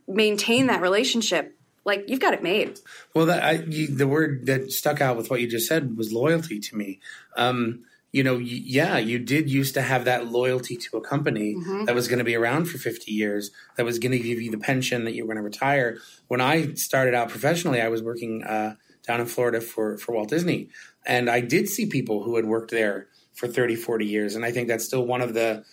maintain 0.07 0.67
that 0.67 0.83
relationship, 0.83 1.57
like 1.85 2.05
you've 2.09 2.21
got 2.21 2.35
it 2.35 2.43
made. 2.43 2.79
Well, 3.15 3.27
that 3.27 3.43
I, 3.43 3.53
you, 3.53 3.87
the 3.87 4.07
word 4.07 4.47
that 4.47 4.71
stuck 4.73 5.01
out 5.01 5.17
with 5.17 5.31
what 5.31 5.41
you 5.41 5.49
just 5.49 5.67
said 5.67 5.97
was 5.97 6.13
loyalty 6.13 6.59
to 6.61 6.77
me. 6.77 7.01
Um, 7.37 7.85
you 8.13 8.23
know, 8.23 8.35
y- 8.35 8.43
yeah, 8.45 8.99
you 8.99 9.19
did 9.19 9.49
used 9.51 9.75
to 9.75 9.83
have 9.83 10.05
that 10.07 10.27
loyalty 10.27 10.77
to 10.77 10.97
a 10.97 11.01
company 11.01 11.55
that 11.87 11.95
was 11.95 12.09
going 12.09 12.19
to 12.19 12.25
be 12.25 12.35
around 12.35 12.67
for 12.67 12.79
50 12.79 13.13
years, 13.13 13.51
that 13.77 13.85
was 13.87 13.99
going 13.99 14.13
to 14.13 14.19
give 14.19 14.41
you 14.41 14.51
the 14.51 14.59
pension 14.59 15.05
that 15.05 15.15
you 15.15 15.23
were 15.25 15.29
going 15.35 15.43
to 15.43 15.43
retire. 15.43 15.99
When 16.29 16.41
I 16.41 16.75
started 16.75 17.15
out 17.15 17.29
professionally, 17.29 17.81
I 17.81 17.89
was 17.89 18.03
working 18.03 18.43
uh, 18.43 18.75
down 19.07 19.21
in 19.21 19.27
Florida 19.27 19.61
for, 19.61 19.97
for 19.99 20.13
Walt 20.15 20.29
Disney. 20.29 20.69
And 21.07 21.31
I 21.31 21.41
did 21.41 21.69
see 21.69 21.87
people 21.87 22.23
who 22.25 22.37
had 22.37 22.45
worked 22.47 22.71
there 22.71 23.07
for 23.35 23.47
30, 23.49 23.77
40 23.77 24.05
years. 24.07 24.35
And 24.35 24.45
I 24.45 24.51
think 24.53 24.69
that's 24.69 24.85
still 24.85 25.07
one 25.07 25.21
of 25.23 25.33
the, 25.35 25.65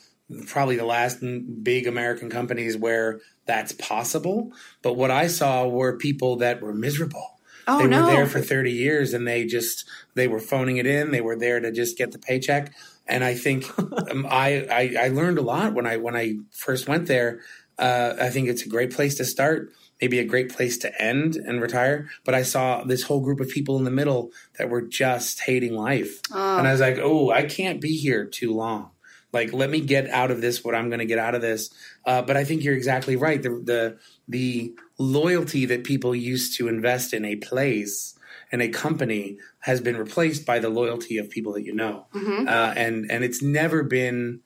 probably 0.46 0.76
the 0.78 0.86
last 0.86 1.20
big 1.64 1.88
American 1.88 2.30
companies 2.30 2.78
where 2.78 3.20
that's 3.46 3.72
possible. 3.74 4.52
But 4.82 4.94
what 4.96 5.10
I 5.12 5.28
saw 5.28 5.68
were 5.68 5.98
people 5.98 6.38
that 6.38 6.62
were 6.62 6.74
miserable. 6.74 7.37
Oh, 7.68 7.80
they 7.80 7.88
no. 7.88 8.02
were 8.02 8.08
there 8.08 8.28
for 8.28 8.40
30 8.40 8.72
years 8.72 9.14
and 9.14 9.28
they 9.28 9.46
just 9.46 9.86
they 10.14 10.28
were 10.28 10.40
phoning 10.40 10.78
it 10.78 10.88
in. 10.88 11.12
They 11.12 11.22
were 11.22 11.36
there 11.36 11.60
to 11.60 11.72
just 11.72 11.98
get 11.98 12.12
the 12.12 12.20
paycheck. 12.20 12.74
And 13.08 13.24
I 13.24 13.36
think 13.36 13.68
um, 14.12 14.26
I, 14.30 14.66
I 14.72 15.06
I 15.06 15.08
learned 15.10 15.38
a 15.38 15.42
lot 15.42 15.74
when 15.74 15.86
I 15.86 15.98
when 15.98 16.16
I 16.16 16.36
first 16.52 16.88
went 16.88 17.08
there. 17.08 17.42
Uh, 17.78 18.16
I 18.20 18.30
think 18.30 18.48
it's 18.48 18.64
a 18.64 18.70
great 18.70 18.92
place 18.92 19.16
to 19.16 19.26
start, 19.26 19.72
maybe 20.02 20.18
a 20.18 20.26
great 20.26 20.50
place 20.50 20.80
to 20.80 21.02
end 21.02 21.36
and 21.36 21.62
retire. 21.62 22.10
But 22.26 22.34
I 22.34 22.42
saw 22.42 22.84
this 22.84 23.04
whole 23.04 23.20
group 23.20 23.40
of 23.40 23.50
people 23.50 23.78
in 23.78 23.84
the 23.84 23.92
middle 23.92 24.32
that 24.58 24.70
were 24.70 24.82
just 24.82 25.42
hating 25.42 25.76
life, 25.76 26.20
and 26.32 26.68
I 26.68 26.72
was 26.72 26.82
like, 26.82 26.98
oh, 27.00 27.30
I 27.30 27.44
can't 27.44 27.80
be 27.80 27.96
here 27.96 28.26
too 28.26 28.52
long. 28.52 28.90
Like, 29.32 29.54
let 29.54 29.70
me 29.70 29.82
get 29.82 30.10
out 30.10 30.32
of 30.32 30.42
this 30.42 30.64
what 30.64 30.74
I'm 30.74 30.90
going 30.90 31.00
to 31.00 31.06
get 31.06 31.20
out 31.20 31.36
of 31.36 31.42
this. 31.42 31.70
Uh, 32.06 32.22
but 32.24 32.38
I 32.38 32.46
think 32.46 32.64
you're 32.64 32.76
exactly 32.76 33.16
right. 33.16 33.42
The 33.42 33.50
the 33.50 33.98
the 34.28 34.74
loyalty 34.98 35.66
that 35.66 35.84
people 35.84 36.16
used 36.16 36.58
to 36.58 36.68
invest 36.68 37.14
in 37.14 37.26
a 37.26 37.36
place 37.36 38.18
and 38.52 38.62
a 38.62 38.70
company 38.70 39.38
has 39.60 39.82
been 39.82 39.98
replaced 39.98 40.46
by 40.46 40.60
the 40.60 40.70
loyalty 40.70 41.18
of 41.18 41.30
people 41.30 41.54
that 41.54 41.64
you 41.64 41.74
know, 41.74 42.06
uh, 42.48 42.74
and 42.76 43.10
and 43.12 43.24
it's 43.24 43.42
never 43.42 43.84
been 43.84 44.40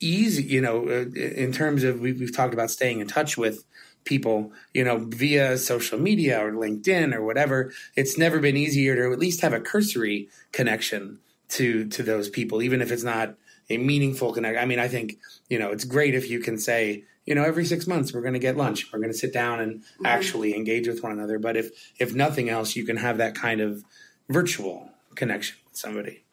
easy. 0.00 0.42
You 0.42 0.60
know, 0.60 0.88
uh, 0.88 1.10
in 1.14 1.52
terms 1.52 1.84
of 1.84 2.00
we've, 2.00 2.18
we've 2.20 2.34
talked 2.34 2.54
about 2.54 2.70
staying 2.70 3.00
in 3.00 3.08
touch 3.08 3.36
with 3.36 3.64
people, 4.04 4.52
you 4.74 4.84
know, 4.84 4.98
via 5.08 5.56
social 5.58 5.98
media 5.98 6.44
or 6.44 6.52
LinkedIn 6.52 7.14
or 7.14 7.22
whatever. 7.24 7.72
It's 7.96 8.18
never 8.18 8.40
been 8.40 8.56
easier 8.56 8.96
to 8.96 9.12
at 9.12 9.18
least 9.18 9.40
have 9.40 9.52
a 9.52 9.60
cursory 9.60 10.28
connection 10.52 11.18
to 11.52 11.86
to 11.88 12.02
those 12.02 12.28
people, 12.28 12.62
even 12.62 12.80
if 12.80 12.90
it's 12.90 13.02
not 13.02 13.34
a 13.70 13.78
meaningful 13.78 14.32
connection. 14.32 14.62
I 14.62 14.66
mean, 14.66 14.78
I 14.78 14.88
think 14.88 15.18
you 15.48 15.58
know 15.58 15.70
it's 15.70 15.84
great 15.84 16.14
if 16.14 16.28
you 16.30 16.40
can 16.40 16.58
say, 16.58 17.04
you 17.26 17.34
know, 17.34 17.44
every 17.44 17.64
six 17.64 17.86
months 17.86 18.12
we're 18.12 18.22
going 18.22 18.34
to 18.34 18.40
get 18.40 18.56
lunch, 18.56 18.92
we're 18.92 18.98
going 18.98 19.12
to 19.12 19.18
sit 19.18 19.32
down 19.32 19.60
and 19.60 19.82
actually 20.04 20.54
engage 20.54 20.88
with 20.88 21.02
one 21.02 21.12
another. 21.12 21.38
But 21.38 21.56
if 21.56 21.70
if 21.98 22.14
nothing 22.14 22.48
else, 22.48 22.74
you 22.74 22.84
can 22.84 22.96
have 22.96 23.18
that 23.18 23.34
kind 23.34 23.60
of 23.60 23.84
virtual 24.28 24.90
connection 25.14 25.56
with 25.66 25.76
somebody. 25.76 26.24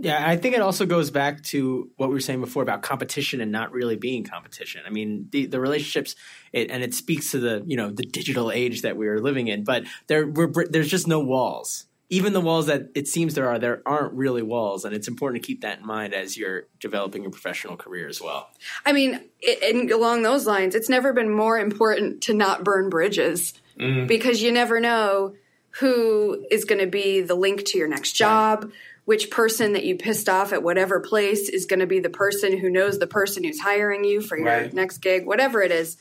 Yeah, 0.00 0.22
I 0.24 0.36
think 0.36 0.54
it 0.54 0.60
also 0.60 0.86
goes 0.86 1.10
back 1.10 1.42
to 1.44 1.90
what 1.96 2.08
we 2.08 2.14
were 2.14 2.20
saying 2.20 2.40
before 2.40 2.62
about 2.62 2.82
competition 2.82 3.40
and 3.40 3.50
not 3.50 3.72
really 3.72 3.96
being 3.96 4.22
competition. 4.22 4.82
I 4.86 4.90
mean, 4.90 5.26
the, 5.32 5.46
the 5.46 5.58
relationships, 5.58 6.14
it, 6.52 6.70
and 6.70 6.84
it 6.84 6.94
speaks 6.94 7.32
to 7.32 7.40
the 7.40 7.64
you 7.66 7.76
know 7.76 7.90
the 7.90 8.04
digital 8.04 8.52
age 8.52 8.82
that 8.82 8.96
we 8.96 9.08
are 9.08 9.18
living 9.18 9.48
in. 9.48 9.64
But 9.64 9.84
there, 10.06 10.26
we're, 10.26 10.68
there's 10.68 10.88
just 10.88 11.08
no 11.08 11.18
walls. 11.18 11.86
Even 12.10 12.32
the 12.32 12.40
walls 12.40 12.66
that 12.66 12.88
it 12.94 13.06
seems 13.06 13.34
there 13.34 13.48
are, 13.48 13.58
there 13.58 13.82
aren't 13.84 14.14
really 14.14 14.42
walls, 14.42 14.84
and 14.86 14.94
it's 14.94 15.08
important 15.08 15.42
to 15.42 15.46
keep 15.46 15.60
that 15.60 15.80
in 15.80 15.86
mind 15.86 16.14
as 16.14 16.38
you're 16.38 16.66
developing 16.80 17.22
your 17.22 17.30
professional 17.30 17.76
career 17.76 18.08
as 18.08 18.20
well. 18.20 18.48
I 18.86 18.92
mean, 18.92 19.20
it, 19.40 19.74
and 19.74 19.90
along 19.90 20.22
those 20.22 20.46
lines, 20.46 20.74
it's 20.74 20.88
never 20.88 21.12
been 21.12 21.28
more 21.30 21.58
important 21.58 22.22
to 22.22 22.34
not 22.34 22.64
burn 22.64 22.88
bridges 22.88 23.52
mm-hmm. 23.78 24.06
because 24.06 24.40
you 24.40 24.52
never 24.52 24.80
know 24.80 25.34
who 25.80 26.46
is 26.50 26.64
going 26.64 26.80
to 26.80 26.86
be 26.86 27.20
the 27.20 27.34
link 27.34 27.64
to 27.66 27.78
your 27.78 27.88
next 27.88 28.12
job. 28.12 28.70
Which 29.04 29.30
person 29.30 29.72
that 29.72 29.84
you 29.84 29.96
pissed 29.96 30.28
off 30.28 30.52
at 30.52 30.62
whatever 30.62 31.00
place 31.00 31.48
is 31.48 31.64
going 31.64 31.80
to 31.80 31.86
be 31.86 31.98
the 31.98 32.10
person 32.10 32.58
who 32.58 32.68
knows 32.68 32.98
the 32.98 33.06
person 33.06 33.42
who's 33.42 33.58
hiring 33.58 34.04
you 34.04 34.20
for 34.20 34.36
your 34.36 34.46
Right. 34.46 34.72
next 34.74 34.98
gig, 34.98 35.24
whatever 35.24 35.62
it 35.62 35.70
is. 35.72 35.96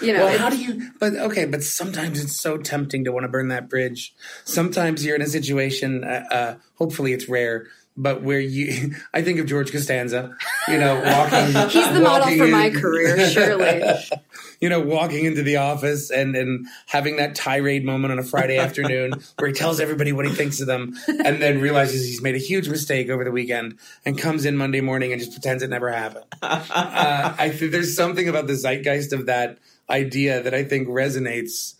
You 0.00 0.14
know, 0.14 0.24
Well, 0.24 0.38
how 0.38 0.50
do 0.50 0.56
you? 0.56 0.90
But 0.98 1.14
okay, 1.14 1.44
but 1.44 1.62
sometimes 1.62 2.22
it's 2.22 2.40
so 2.40 2.56
tempting 2.56 3.04
to 3.04 3.12
want 3.12 3.24
to 3.24 3.28
burn 3.28 3.48
that 3.48 3.68
bridge. 3.68 4.14
Sometimes 4.44 5.04
you're 5.04 5.16
in 5.16 5.22
a 5.22 5.26
situation. 5.26 6.04
Uh, 6.04 6.24
uh, 6.30 6.54
hopefully, 6.82 7.12
it's 7.12 7.28
rare, 7.28 7.68
but 7.96 8.22
where 8.22 8.40
you, 8.40 8.94
I 9.14 9.22
think 9.22 9.38
of 9.38 9.46
George 9.46 9.70
Costanza. 9.70 10.36
You 10.66 10.78
know, 10.78 10.96
walking. 10.96 11.46
he's 11.70 11.92
the 11.92 12.00
model 12.00 12.26
walking 12.26 12.38
for 12.38 12.48
my 12.48 12.70
career, 12.70 13.30
surely. 13.30 13.82
you 14.60 14.68
know, 14.68 14.80
walking 14.80 15.24
into 15.24 15.42
the 15.42 15.56
office 15.56 16.10
and 16.10 16.34
and 16.34 16.66
having 16.86 17.16
that 17.16 17.36
tirade 17.36 17.84
moment 17.84 18.12
on 18.12 18.18
a 18.18 18.24
Friday 18.24 18.58
afternoon 18.58 19.12
where 19.38 19.48
he 19.48 19.54
tells 19.54 19.78
everybody 19.78 20.12
what 20.12 20.26
he 20.26 20.32
thinks 20.32 20.60
of 20.60 20.66
them, 20.66 20.96
and 21.06 21.40
then 21.40 21.60
realizes 21.60 22.04
he's 22.04 22.22
made 22.22 22.34
a 22.34 22.38
huge 22.38 22.68
mistake 22.68 23.08
over 23.08 23.22
the 23.22 23.32
weekend, 23.32 23.78
and 24.04 24.18
comes 24.18 24.44
in 24.44 24.56
Monday 24.56 24.80
morning 24.80 25.12
and 25.12 25.20
just 25.20 25.32
pretends 25.32 25.62
it 25.62 25.70
never 25.70 25.90
happened. 25.90 26.24
uh, 26.42 27.34
I 27.38 27.50
think 27.50 27.70
there's 27.70 27.94
something 27.94 28.28
about 28.28 28.48
the 28.48 28.54
zeitgeist 28.56 29.12
of 29.12 29.26
that 29.26 29.58
idea 29.88 30.42
that 30.42 30.54
I 30.54 30.64
think 30.64 30.88
resonates. 30.88 31.74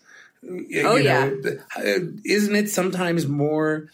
Oh, 0.45 0.97
you 0.97 1.03
yeah. 1.03 1.25
know, 1.25 1.41
th- 1.41 1.59
uh, 1.77 2.05
isn't 2.25 2.55
it 2.55 2.69
sometimes 2.69 3.25
more 3.25 3.89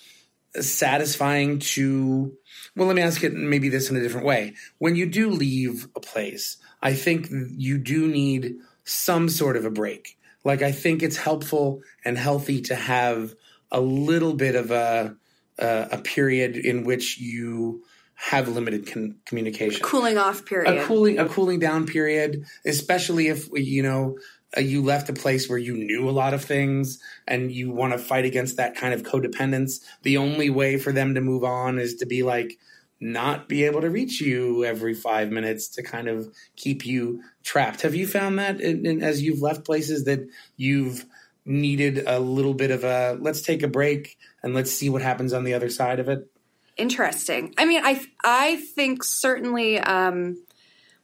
satisfying 0.55 1.59
to? 1.59 2.33
Well, 2.75 2.87
let 2.87 2.95
me 2.95 3.01
ask 3.01 3.23
it 3.23 3.33
maybe 3.33 3.69
this 3.69 3.89
in 3.89 3.95
a 3.95 4.01
different 4.01 4.25
way. 4.25 4.55
When 4.77 4.95
you 4.95 5.05
do 5.05 5.29
leave 5.29 5.87
a 5.95 5.99
place, 5.99 6.57
I 6.81 6.93
think 6.93 7.27
you 7.31 7.77
do 7.77 8.07
need 8.07 8.55
some 8.83 9.29
sort 9.29 9.57
of 9.57 9.65
a 9.65 9.71
break. 9.71 10.17
Like 10.43 10.61
I 10.61 10.71
think 10.71 11.03
it's 11.03 11.17
helpful 11.17 11.81
and 12.05 12.17
healthy 12.17 12.61
to 12.61 12.75
have 12.75 13.35
a 13.71 13.81
little 13.81 14.33
bit 14.33 14.55
of 14.55 14.71
a 14.71 15.15
a, 15.59 15.87
a 15.91 15.97
period 15.97 16.55
in 16.55 16.85
which 16.85 17.19
you 17.19 17.83
have 18.15 18.47
limited 18.49 18.85
con- 18.91 19.15
communication 19.25 19.81
Cooling 19.81 20.17
off 20.17 20.45
period. 20.45 20.77
a 20.77 20.85
cooling 20.85 21.19
a 21.19 21.27
cooling 21.27 21.59
down 21.59 21.85
period, 21.85 22.45
especially 22.65 23.27
if 23.27 23.47
you 23.53 23.83
know 23.83 24.17
you 24.57 24.83
left 24.83 25.09
a 25.09 25.13
place 25.13 25.47
where 25.47 25.59
you 25.59 25.75
knew 25.75 26.09
a 26.09 26.11
lot 26.11 26.33
of 26.33 26.43
things 26.43 26.99
and 27.27 27.51
you 27.51 27.71
want 27.71 27.93
to 27.93 27.99
fight 27.99 28.25
against 28.25 28.57
that 28.57 28.75
kind 28.75 28.93
of 28.93 29.03
codependence. 29.03 29.81
The 30.01 30.17
only 30.17 30.49
way 30.49 30.77
for 30.77 30.91
them 30.91 31.15
to 31.15 31.21
move 31.21 31.43
on 31.43 31.77
is 31.77 31.95
to 31.95 32.05
be 32.05 32.23
like 32.23 32.57
not 32.99 33.47
be 33.47 33.63
able 33.63 33.81
to 33.81 33.89
reach 33.89 34.19
you 34.19 34.65
every 34.65 34.93
five 34.93 35.31
minutes 35.31 35.69
to 35.69 35.83
kind 35.83 36.07
of 36.07 36.33
keep 36.55 36.85
you 36.85 37.23
trapped. 37.43 37.81
Have 37.81 37.95
you 37.95 38.07
found 38.07 38.39
that 38.39 38.59
in, 38.59 38.85
in, 38.85 39.03
as 39.03 39.21
you've 39.21 39.41
left 39.41 39.65
places 39.65 40.05
that 40.05 40.27
you've 40.57 41.05
needed 41.45 42.03
a 42.05 42.19
little 42.19 42.53
bit 42.53 42.71
of 42.71 42.83
a 42.83 43.17
let's 43.21 43.41
take 43.41 43.63
a 43.63 43.67
break 43.67 44.17
and 44.43 44.53
let's 44.53 44.71
see 44.71 44.89
what 44.89 45.01
happens 45.01 45.31
on 45.31 45.43
the 45.43 45.53
other 45.53 45.69
side 45.69 45.99
of 45.99 46.09
it? 46.09 46.29
Interesting. 46.75 47.53
I 47.57 47.65
mean, 47.65 47.81
I 47.83 48.05
I 48.23 48.55
think 48.55 49.03
certainly. 49.03 49.79
Um, 49.79 50.37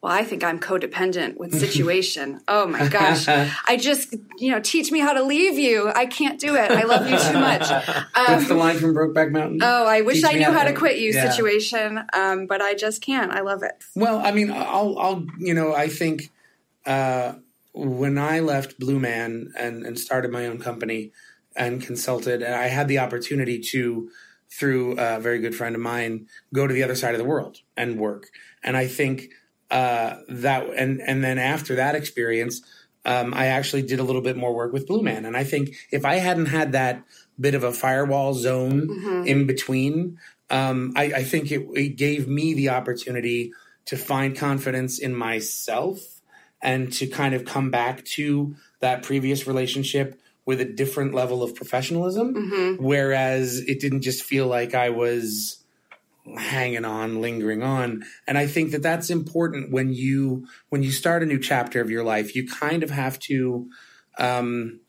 well, 0.05 0.13
I 0.13 0.23
think 0.23 0.43
I'm 0.43 0.59
codependent 0.59 1.37
with 1.37 1.57
situation. 1.67 2.39
oh 2.47 2.67
my 2.67 2.87
gosh, 2.87 3.27
I 3.67 3.75
just 3.77 4.13
you 4.37 4.51
know 4.51 4.59
teach 4.59 4.91
me 4.91 4.99
how 4.99 5.13
to 5.13 5.23
leave 5.23 5.57
you. 5.57 5.91
I 5.95 6.05
can't 6.05 6.39
do 6.39 6.55
it. 6.55 6.69
I 6.69 6.83
love 6.83 7.09
you 7.09 7.17
too 7.17 7.39
much. 7.39 7.67
That's 8.15 8.47
the 8.47 8.53
line 8.53 8.77
from 8.77 8.93
Brokeback 8.93 9.31
Mountain? 9.31 9.59
Oh, 9.63 9.85
I 9.87 10.01
wish 10.01 10.17
Teach 10.17 10.25
I 10.25 10.33
knew 10.33 10.51
how 10.51 10.63
to 10.63 10.71
to- 10.73 10.77
quit 10.77 10.99
you. 10.99 11.11
yeah. 11.11 11.29
Situation, 11.31 12.03
um, 12.13 12.45
but 12.45 12.61
I 12.61 12.75
just 12.75 13.01
can't. 13.01 13.31
I 13.31 13.41
love 13.41 13.63
it. 13.63 13.83
Well, 13.95 14.19
I 14.19 14.31
mean, 14.31 14.51
I'll, 14.51 14.97
I'll, 14.99 15.25
you 15.39 15.53
know, 15.55 15.73
I 15.73 15.87
think 15.87 16.29
uh, 16.85 17.33
when 17.73 18.17
I 18.19 18.41
left 18.41 18.79
Blue 18.79 18.99
Man 18.99 19.51
and, 19.57 19.85
and 19.85 19.99
started 19.99 20.31
my 20.31 20.45
own 20.45 20.59
company 20.59 21.11
and 21.55 21.81
consulted, 21.81 22.43
and 22.43 22.53
I 22.53 22.67
had 22.67 22.87
the 22.87 22.99
opportunity 22.99 23.59
to, 23.71 24.09
through 24.51 24.99
a 24.99 25.19
very 25.19 25.39
good 25.39 25.55
friend 25.55 25.73
of 25.75 25.81
mine, 25.81 26.27
go 26.53 26.67
to 26.67 26.73
the 26.73 26.83
other 26.83 26.95
side 26.95 27.15
of 27.15 27.19
the 27.19 27.25
world 27.25 27.61
and 27.75 27.97
work. 27.97 28.29
And 28.63 28.77
I 28.77 28.87
think 28.87 29.29
uh, 29.71 30.17
that, 30.29 30.69
and 30.75 31.01
and 31.01 31.23
then 31.23 31.37
after 31.37 31.75
that 31.75 31.95
experience, 31.95 32.61
um, 33.05 33.33
I 33.33 33.47
actually 33.47 33.83
did 33.83 33.99
a 33.99 34.03
little 34.03 34.21
bit 34.21 34.35
more 34.35 34.53
work 34.53 34.73
with 34.73 34.87
Blue 34.87 35.01
Man. 35.01 35.25
And 35.25 35.37
I 35.37 35.43
think 35.43 35.75
if 35.91 36.05
I 36.05 36.15
hadn't 36.15 36.47
had 36.47 36.71
that 36.73 37.03
bit 37.39 37.53
of 37.55 37.63
a 37.63 37.71
firewall 37.71 38.33
zone 38.33 38.87
in 39.27 39.45
between, 39.45 40.17
um, 40.49 40.93
I, 40.95 41.03
I 41.05 41.23
think 41.23 41.51
it, 41.51 41.67
it 41.75 41.97
gave 41.97 42.27
me 42.27 42.53
the 42.53 42.69
opportunity 42.69 43.51
to 43.85 43.97
find 43.97 44.35
confidence 44.35 44.97
in 44.99 45.15
myself 45.15 46.21
and 46.61 46.91
to 46.93 47.05
kind 47.07 47.35
of 47.35 47.45
come 47.45 47.69
back 47.69 48.03
to 48.05 48.55
that 48.79 49.03
previous 49.03 49.45
relationship 49.45 50.19
with 50.45 50.61
a 50.61 50.65
different 50.65 51.13
level 51.13 51.43
of 51.43 51.53
professionalism. 51.55 52.33
Whereas 52.79 53.59
it 53.59 53.79
didn't 53.79 54.01
just 54.01 54.23
feel 54.23 54.47
like 54.47 54.73
I 54.73 54.89
was 54.89 55.63
hanging 56.37 56.85
on, 56.85 57.21
lingering 57.21 57.63
on. 57.63 58.03
And 58.27 58.37
I 58.37 58.47
think 58.47 58.71
that 58.71 58.81
that's 58.81 59.09
important 59.09 59.71
when 59.71 59.93
you 59.93 60.47
when 60.69 60.83
you 60.83 60.91
start 60.91 61.23
a 61.23 61.25
new 61.25 61.39
chapter 61.39 61.81
of 61.81 61.89
your 61.89 62.03
life. 62.03 62.35
You 62.35 62.47
kind 62.47 62.83
of 62.83 62.89
have 62.89 63.19
to 63.19 63.69
um, 64.17 64.79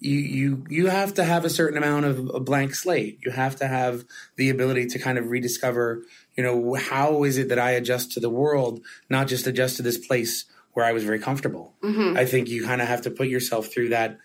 you 0.00 0.18
you 0.18 0.66
you 0.68 0.86
have 0.88 1.14
to 1.14 1.24
have 1.24 1.44
a 1.44 1.50
certain 1.50 1.78
amount 1.78 2.04
of 2.06 2.30
a 2.34 2.40
blank 2.40 2.74
slate. 2.74 3.18
You 3.24 3.30
have 3.30 3.56
to 3.56 3.66
have 3.66 4.04
the 4.36 4.50
ability 4.50 4.86
to 4.86 4.98
kind 4.98 5.18
of 5.18 5.28
rediscover. 5.28 6.02
You 6.36 6.42
know, 6.42 6.74
how 6.74 7.24
is 7.24 7.38
it 7.38 7.48
that 7.48 7.58
I 7.58 7.72
adjust 7.72 8.12
to 8.12 8.20
the 8.20 8.30
world, 8.30 8.80
not 9.08 9.28
just 9.28 9.46
adjust 9.46 9.76
to 9.76 9.82
this 9.82 9.98
place 9.98 10.46
where 10.72 10.84
I 10.84 10.92
was 10.92 11.04
very 11.04 11.18
comfortable. 11.18 11.74
Mm-hmm. 11.82 12.16
I 12.16 12.24
think 12.24 12.48
you 12.48 12.64
kind 12.64 12.80
of 12.80 12.88
have 12.88 13.02
to 13.02 13.10
put 13.10 13.28
yourself 13.28 13.66
through 13.66 13.90
that 13.90 14.18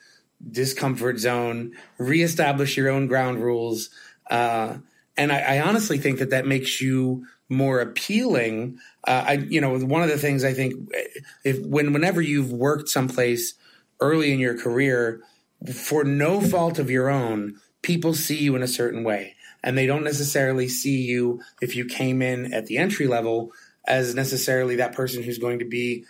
discomfort 0.49 1.19
zone, 1.19 1.73
reestablish 1.97 2.77
your 2.77 2.89
own 2.89 3.07
ground 3.07 3.41
rules. 3.41 3.89
Uh, 4.29 4.77
and 5.17 5.31
I, 5.31 5.39
I, 5.39 5.59
honestly 5.61 5.97
think 5.97 6.19
that 6.19 6.29
that 6.29 6.45
makes 6.45 6.79
you 6.79 7.25
more 7.49 7.79
appealing. 7.79 8.77
Uh, 9.05 9.23
I, 9.27 9.33
you 9.33 9.59
know, 9.59 9.77
one 9.79 10.03
of 10.03 10.09
the 10.09 10.17
things 10.17 10.43
I 10.43 10.53
think, 10.53 10.73
if 11.43 11.59
when 11.65 11.93
whenever 11.93 12.21
you've 12.21 12.51
worked 12.51 12.89
someplace 12.89 13.55
early 13.99 14.31
in 14.31 14.39
your 14.39 14.57
career 14.57 15.21
for 15.73 16.03
no 16.03 16.39
fault 16.39 16.77
of 16.77 16.91
your 16.91 17.09
own, 17.09 17.55
people 17.81 18.13
see 18.13 18.37
you 18.37 18.55
in 18.55 18.63
a 18.63 18.67
certain 18.67 19.03
way, 19.03 19.35
and 19.63 19.77
they 19.77 19.87
don't 19.87 20.03
necessarily 20.03 20.67
see 20.67 21.01
you 21.01 21.41
if 21.61 21.75
you 21.75 21.85
came 21.85 22.21
in 22.21 22.53
at 22.53 22.67
the 22.67 22.77
entry 22.77 23.07
level 23.07 23.51
as 23.85 24.13
necessarily 24.13 24.75
that 24.75 24.93
person 24.93 25.23
who's 25.23 25.37
going 25.37 25.59
to 25.59 25.65
be, 25.65 26.03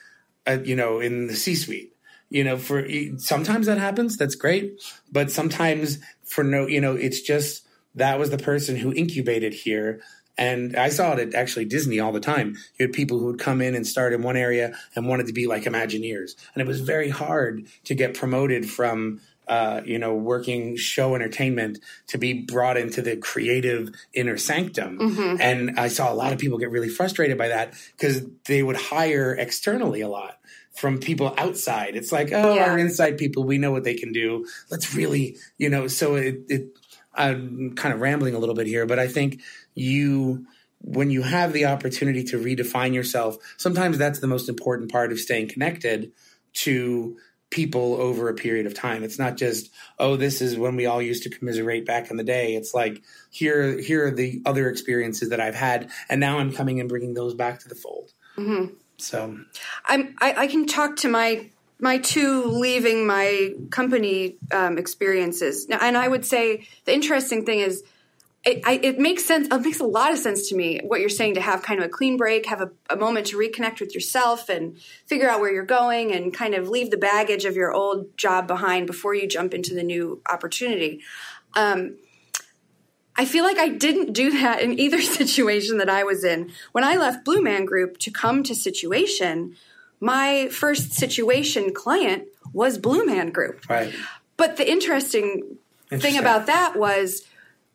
uh, 0.47 0.57
you 0.63 0.75
know, 0.75 0.99
in 0.99 1.27
the 1.27 1.35
C-suite. 1.35 1.93
You 2.29 2.43
know 2.43 2.57
for 2.57 2.85
sometimes 3.17 3.67
that 3.67 3.77
happens 3.77 4.17
that's 4.17 4.35
great. 4.35 4.81
But 5.09 5.31
sometimes 5.31 5.99
for 6.25 6.43
no 6.43 6.67
you 6.67 6.81
know 6.81 6.93
it's 6.93 7.21
just 7.21 7.66
that 7.97 8.19
was 8.19 8.29
the 8.29 8.37
person 8.37 8.77
who 8.77 8.93
incubated 8.93 9.53
here 9.53 10.01
and 10.37 10.75
I 10.75 10.89
saw 10.89 11.13
it 11.13 11.19
at 11.19 11.33
actually 11.33 11.65
Disney 11.65 11.99
all 11.99 12.11
the 12.11 12.19
time. 12.19 12.55
You 12.77 12.85
had 12.85 12.93
people 12.93 13.17
who 13.17 13.25
would 13.25 13.39
come 13.39 13.61
in 13.61 13.75
and 13.75 13.87
start 13.87 14.13
in 14.13 14.21
one 14.21 14.37
area 14.37 14.77
and 14.95 15.07
wanted 15.07 15.27
to 15.27 15.33
be 15.33 15.47
like 15.47 15.63
Imagineers. 15.63 16.35
And 16.53 16.61
it 16.61 16.67
was 16.67 16.81
very 16.81 17.09
hard 17.09 17.65
to 17.85 17.95
get 17.95 18.13
promoted 18.13 18.69
from, 18.69 19.19
uh, 19.47 19.81
you 19.83 19.97
know, 19.97 20.13
working 20.13 20.77
show 20.77 21.15
entertainment 21.15 21.79
to 22.07 22.19
be 22.19 22.33
brought 22.33 22.77
into 22.77 23.01
the 23.01 23.17
creative 23.17 23.89
inner 24.13 24.37
sanctum. 24.37 24.99
Mm-hmm. 24.99 25.41
And 25.41 25.79
I 25.79 25.87
saw 25.87 26.11
a 26.11 26.15
lot 26.15 26.33
of 26.33 26.39
people 26.39 26.59
get 26.59 26.69
really 26.69 26.89
frustrated 26.89 27.37
by 27.37 27.47
that 27.47 27.73
because 27.97 28.23
they 28.45 28.61
would 28.61 28.77
hire 28.77 29.33
externally 29.33 30.01
a 30.01 30.07
lot 30.07 30.37
from 30.75 30.99
people 30.99 31.33
outside. 31.39 31.95
It's 31.95 32.11
like, 32.11 32.31
oh, 32.31 32.53
yeah. 32.53 32.65
our 32.65 32.77
inside 32.77 33.17
people, 33.17 33.43
we 33.43 33.57
know 33.57 33.71
what 33.71 33.83
they 33.83 33.95
can 33.95 34.11
do. 34.11 34.45
Let's 34.69 34.93
really, 34.93 35.37
you 35.57 35.69
know, 35.69 35.87
so 35.87 36.13
it, 36.15 36.43
it 36.49 36.67
I'm 37.17 37.75
kind 37.75 37.93
of 37.93 37.99
rambling 37.99 38.35
a 38.35 38.39
little 38.39 38.55
bit 38.55 38.67
here, 38.67 38.85
but 38.85 38.99
I 38.99 39.07
think 39.07 39.41
you 39.73 40.45
when 40.79 41.09
you 41.09 41.23
have 41.23 41.53
the 41.53 41.65
opportunity 41.65 42.23
to 42.23 42.37
redefine 42.37 42.93
yourself, 42.93 43.37
sometimes 43.57 43.97
that's 43.97 44.19
the 44.19 44.27
most 44.27 44.47
important 44.47 44.91
part 44.91 45.11
of 45.11 45.19
staying 45.19 45.49
connected 45.49 46.11
to 46.53 47.17
people 47.49 47.95
over 47.95 48.29
a 48.29 48.33
period 48.33 48.65
of 48.65 48.73
time. 48.73 49.03
It's 49.03 49.17
not 49.17 49.37
just, 49.37 49.71
oh, 49.99 50.17
this 50.17 50.41
is 50.41 50.57
when 50.57 50.75
we 50.75 50.85
all 50.85 51.01
used 51.01 51.23
to 51.23 51.29
commiserate 51.29 51.85
back 51.85 52.11
in 52.11 52.17
the 52.17 52.23
day. 52.23 52.55
It's 52.55 52.73
like 52.73 53.01
here, 53.31 53.79
here 53.79 54.07
are 54.07 54.11
the 54.11 54.41
other 54.45 54.69
experiences 54.69 55.29
that 55.29 55.39
I've 55.39 55.55
had, 55.55 55.89
and 56.09 56.19
now 56.19 56.39
I'm 56.39 56.51
coming 56.51 56.79
and 56.79 56.89
bringing 56.89 57.13
those 57.13 57.33
back 57.33 57.59
to 57.61 57.69
the 57.69 57.75
fold. 57.75 58.11
Mm-hmm. 58.37 58.73
So, 58.97 59.37
I'm 59.85 60.15
I, 60.19 60.33
I, 60.33 60.47
can 60.47 60.65
talk 60.65 60.95
to 60.97 61.07
my 61.07 61.49
my 61.79 61.99
two 61.99 62.45
leaving 62.45 63.05
my 63.05 63.53
company 63.69 64.37
um, 64.51 64.77
experiences, 64.77 65.67
and 65.69 65.97
I 65.97 66.07
would 66.07 66.25
say 66.25 66.67
the 66.85 66.93
interesting 66.93 67.45
thing 67.45 67.59
is. 67.59 67.83
It, 68.45 68.61
I, 68.65 68.79
it, 68.81 68.97
makes 68.97 69.25
sense. 69.25 69.49
It 69.51 69.61
makes 69.61 69.81
a 69.81 69.85
lot 69.85 70.13
of 70.13 70.19
sense 70.19 70.47
to 70.49 70.55
me 70.55 70.79
what 70.81 71.01
you're 71.01 71.09
saying 71.09 71.33
to 71.33 71.41
have 71.41 71.63
kind 71.63 71.81
of 71.81 71.85
a 71.87 71.89
clean 71.89 72.15
break, 72.15 72.45
have 72.45 72.61
a, 72.61 72.69
a, 72.89 72.95
moment 72.95 73.25
to 73.27 73.37
reconnect 73.37 73.81
with 73.81 73.93
yourself 73.93 74.47
and 74.47 74.77
figure 75.05 75.27
out 75.27 75.41
where 75.41 75.51
you're 75.51 75.65
going, 75.65 76.13
and 76.13 76.33
kind 76.33 76.53
of 76.53 76.69
leave 76.69 76.89
the 76.89 76.97
baggage 76.97 77.43
of 77.43 77.57
your 77.57 77.73
old 77.73 78.15
job 78.15 78.47
behind 78.47 78.87
before 78.87 79.13
you 79.13 79.27
jump 79.27 79.53
into 79.53 79.73
the 79.73 79.83
new 79.83 80.21
opportunity. 80.29 81.01
Um, 81.57 81.97
I 83.17 83.25
feel 83.25 83.43
like 83.43 83.57
I 83.57 83.69
didn't 83.69 84.13
do 84.13 84.31
that 84.39 84.61
in 84.61 84.79
either 84.79 85.01
situation 85.21 85.79
that 85.79 85.89
I 85.89 86.03
was 86.03 86.23
in. 86.23 86.51
When 86.71 86.83
I 86.83 86.95
left 86.95 87.25
Blue 87.25 87.41
Man 87.41 87.65
Group 87.65 87.97
to 87.99 88.11
come 88.11 88.43
to 88.43 88.53
Situation, 88.53 89.55
my 89.99 90.47
first 90.49 90.93
Situation 90.93 91.73
client 91.73 92.27
was 92.53 92.77
Blue 92.77 93.05
Man 93.05 93.31
Group. 93.31 93.67
Right. 93.69 93.93
But 94.35 94.57
the 94.57 94.69
interesting, 94.69 95.57
interesting. 95.91 95.99
thing 95.99 96.19
about 96.19 96.45
that 96.45 96.75
was 96.75 97.25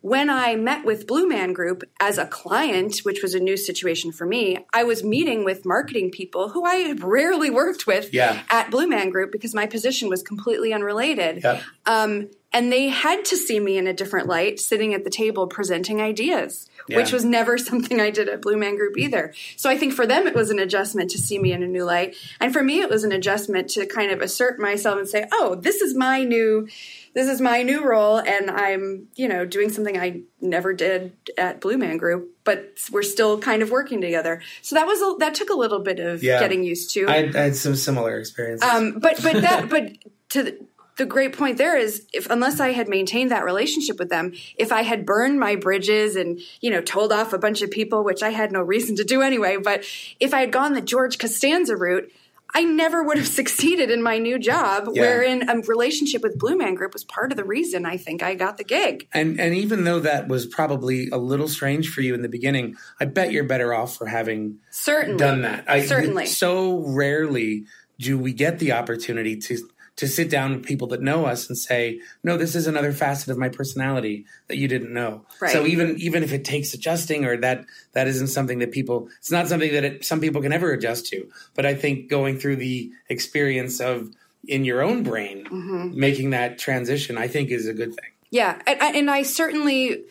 when 0.03 0.29
I 0.29 0.57
met 0.57 0.83
with 0.83 1.07
Blue 1.07 1.27
Man 1.29 1.53
Group 1.53 1.83
as 2.01 2.17
a 2.17 2.25
client, 2.25 2.99
which 2.99 3.21
was 3.21 3.33
a 3.33 3.39
new 3.39 3.55
situation 3.55 4.11
for 4.11 4.25
me, 4.25 4.57
I 4.73 4.83
was 4.83 5.01
meeting 5.01 5.45
with 5.45 5.65
marketing 5.65 6.11
people 6.11 6.49
who 6.49 6.65
I 6.65 6.75
had 6.75 7.01
rarely 7.01 7.49
worked 7.49 7.87
with 7.87 8.13
yeah. 8.13 8.43
at 8.49 8.69
Blue 8.69 8.85
Man 8.85 9.09
Group 9.09 9.31
because 9.31 9.55
my 9.55 9.65
position 9.65 10.09
was 10.09 10.21
completely 10.21 10.73
unrelated. 10.73 11.41
Yep. 11.41 11.61
Um, 11.85 12.29
and 12.53 12.71
they 12.71 12.87
had 12.89 13.25
to 13.25 13.35
see 13.35 13.59
me 13.59 13.77
in 13.77 13.87
a 13.87 13.93
different 13.93 14.27
light, 14.27 14.59
sitting 14.59 14.93
at 14.93 15.03
the 15.03 15.09
table 15.09 15.47
presenting 15.47 15.99
ideas, 15.99 16.69
yeah. 16.87 16.97
which 16.97 17.11
was 17.11 17.25
never 17.25 17.57
something 17.57 17.99
I 17.99 18.11
did 18.11 18.29
at 18.29 18.41
Blue 18.41 18.57
Man 18.57 18.75
Group 18.75 18.97
either. 18.97 19.33
So 19.57 19.69
I 19.69 19.77
think 19.77 19.93
for 19.93 20.05
them, 20.05 20.27
it 20.27 20.35
was 20.35 20.51
an 20.51 20.59
adjustment 20.59 21.09
to 21.11 21.17
see 21.17 21.39
me 21.39 21.51
in 21.51 21.63
a 21.63 21.67
new 21.67 21.83
light. 21.83 22.15
And 22.39 22.53
for 22.53 22.63
me, 22.63 22.79
it 22.81 22.89
was 22.89 23.03
an 23.03 23.11
adjustment 23.11 23.69
to 23.71 23.87
kind 23.87 24.11
of 24.11 24.21
assert 24.21 24.59
myself 24.59 24.99
and 24.99 25.07
say, 25.07 25.27
oh, 25.31 25.55
this 25.55 25.81
is 25.81 25.95
my 25.95 26.23
new. 26.23 26.67
This 27.15 27.29
is 27.29 27.39
my 27.39 27.61
new 27.61 27.85
role, 27.85 28.17
and 28.17 28.49
I'm, 28.49 29.07
you 29.15 29.27
know, 29.27 29.45
doing 29.45 29.69
something 29.69 29.99
I 29.99 30.21
never 30.41 30.73
did 30.73 31.15
at 31.37 31.61
Blue 31.61 31.77
Man 31.77 31.97
Group, 31.97 32.35
but 32.43 32.75
we're 32.91 33.03
still 33.03 33.37
kind 33.37 33.61
of 33.61 33.69
working 33.69 34.01
together. 34.01 34.41
So 34.63 34.73
that 34.73 34.87
was 34.87 34.99
a, 34.99 35.17
that 35.19 35.35
took 35.35 35.51
a 35.51 35.53
little 35.53 35.77
bit 35.77 35.99
of 35.99 36.23
yeah. 36.23 36.39
getting 36.39 36.63
used 36.63 36.91
to. 36.95 37.05
I, 37.05 37.17
I, 37.17 37.31
had 37.31 37.55
some 37.55 37.75
similar 37.75 38.17
experiences. 38.17 38.67
Um, 38.67 38.93
but 38.93 39.21
but 39.21 39.43
that 39.43 39.69
but 39.69 39.91
to 40.29 40.57
the, 40.97 41.05
great 41.05 41.37
point 41.37 41.57
there 41.57 41.77
is 41.77 42.05
if 42.13 42.29
unless 42.29 42.59
I 42.59 42.71
had 42.71 42.87
maintained 42.87 43.31
that 43.31 43.43
relationship 43.43 43.99
with 43.99 44.09
them, 44.09 44.33
if 44.57 44.71
I 44.71 44.83
had 44.83 45.05
burned 45.05 45.39
my 45.39 45.55
bridges 45.55 46.15
and, 46.15 46.39
you 46.61 46.69
know, 46.69 46.81
told 46.81 47.11
off 47.11 47.33
a 47.33 47.37
bunch 47.37 47.61
of 47.61 47.71
people, 47.71 48.03
which 48.03 48.23
I 48.23 48.29
had 48.29 48.51
no 48.51 48.61
reason 48.61 48.95
to 48.97 49.03
do 49.03 49.21
anyway, 49.21 49.57
but 49.57 49.85
if 50.19 50.33
I 50.33 50.41
had 50.41 50.51
gone 50.51 50.73
the 50.73 50.81
George 50.81 51.17
Costanza 51.17 51.75
route, 51.75 52.11
I 52.55 52.63
never 52.63 53.03
would 53.03 53.17
have 53.17 53.27
succeeded 53.41 53.89
in 53.89 54.01
my 54.01 54.17
new 54.17 54.37
job, 54.37 54.89
yeah. 54.93 55.01
wherein 55.01 55.49
a 55.49 55.57
relationship 55.61 56.21
with 56.21 56.37
Blue 56.37 56.57
Man 56.57 56.75
Group 56.75 56.93
was 56.93 57.03
part 57.03 57.31
of 57.31 57.37
the 57.37 57.43
reason 57.43 57.85
I 57.85 57.97
think 57.97 58.21
I 58.21 58.35
got 58.35 58.57
the 58.57 58.63
gig. 58.63 59.07
And 59.13 59.39
and 59.39 59.55
even 59.55 59.83
though 59.83 59.99
that 59.99 60.27
was 60.27 60.45
probably 60.45 61.09
a 61.09 61.17
little 61.17 61.47
strange 61.47 61.89
for 61.89 62.01
you 62.01 62.13
in 62.13 62.21
the 62.21 62.29
beginning, 62.29 62.75
I 62.99 63.05
bet 63.05 63.31
you're 63.31 63.43
better 63.43 63.73
off 63.73 63.97
for 63.97 64.07
having 64.07 64.59
certainly 64.69 65.17
done 65.17 65.41
that. 65.41 65.65
I, 65.67 65.85
certainly, 65.85 66.27
so 66.27 66.83
rarely 66.87 67.65
do 67.99 68.17
we 68.17 68.33
get 68.33 68.59
the 68.59 68.73
opportunity 68.73 69.37
to 69.37 69.57
to 69.95 70.07
sit 70.07 70.29
down 70.29 70.53
with 70.53 70.65
people 70.65 70.87
that 70.87 71.01
know 71.01 71.25
us 71.25 71.47
and 71.47 71.57
say, 71.57 71.99
no, 72.23 72.35
this 72.35 72.55
is 72.55 72.65
another 72.65 72.91
facet 72.91 73.29
of 73.29 73.37
my 73.37 73.49
personality 73.49 74.25
that 74.47 74.57
you 74.57 74.67
didn't 74.67 74.93
know. 74.93 75.25
Right. 75.39 75.51
So 75.51 75.65
even 75.65 75.97
even 75.99 76.23
if 76.23 76.33
it 76.33 76.45
takes 76.45 76.73
adjusting 76.73 77.25
or 77.25 77.37
that 77.37 77.65
that 77.93 78.07
isn't 78.07 78.27
something 78.27 78.59
that 78.59 78.71
people, 78.71 79.09
it's 79.19 79.31
not 79.31 79.47
something 79.47 79.71
that 79.71 79.83
it, 79.83 80.05
some 80.05 80.19
people 80.19 80.41
can 80.41 80.51
ever 80.51 80.71
adjust 80.71 81.07
to. 81.07 81.29
But 81.53 81.65
I 81.65 81.75
think 81.75 82.09
going 82.09 82.39
through 82.39 82.55
the 82.57 82.91
experience 83.09 83.79
of 83.79 84.09
in 84.47 84.65
your 84.65 84.81
own 84.81 85.03
brain 85.03 85.45
mm-hmm. 85.45 85.97
making 85.97 86.31
that 86.31 86.57
transition, 86.57 87.17
I 87.17 87.27
think 87.27 87.49
is 87.49 87.67
a 87.67 87.73
good 87.73 87.93
thing. 87.95 88.09
Yeah, 88.31 88.59
and, 88.65 88.95
and 88.95 89.11
I 89.11 89.21
certainly 89.21 90.05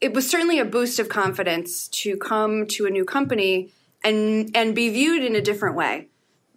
it 0.00 0.12
was 0.12 0.28
certainly 0.28 0.58
a 0.58 0.64
boost 0.64 0.98
of 0.98 1.08
confidence 1.08 1.86
to 1.88 2.16
come 2.16 2.66
to 2.66 2.86
a 2.86 2.90
new 2.90 3.04
company 3.04 3.70
and 4.02 4.50
and 4.56 4.74
be 4.74 4.90
viewed 4.90 5.22
in 5.22 5.36
a 5.36 5.40
different 5.40 5.76
way 5.76 6.08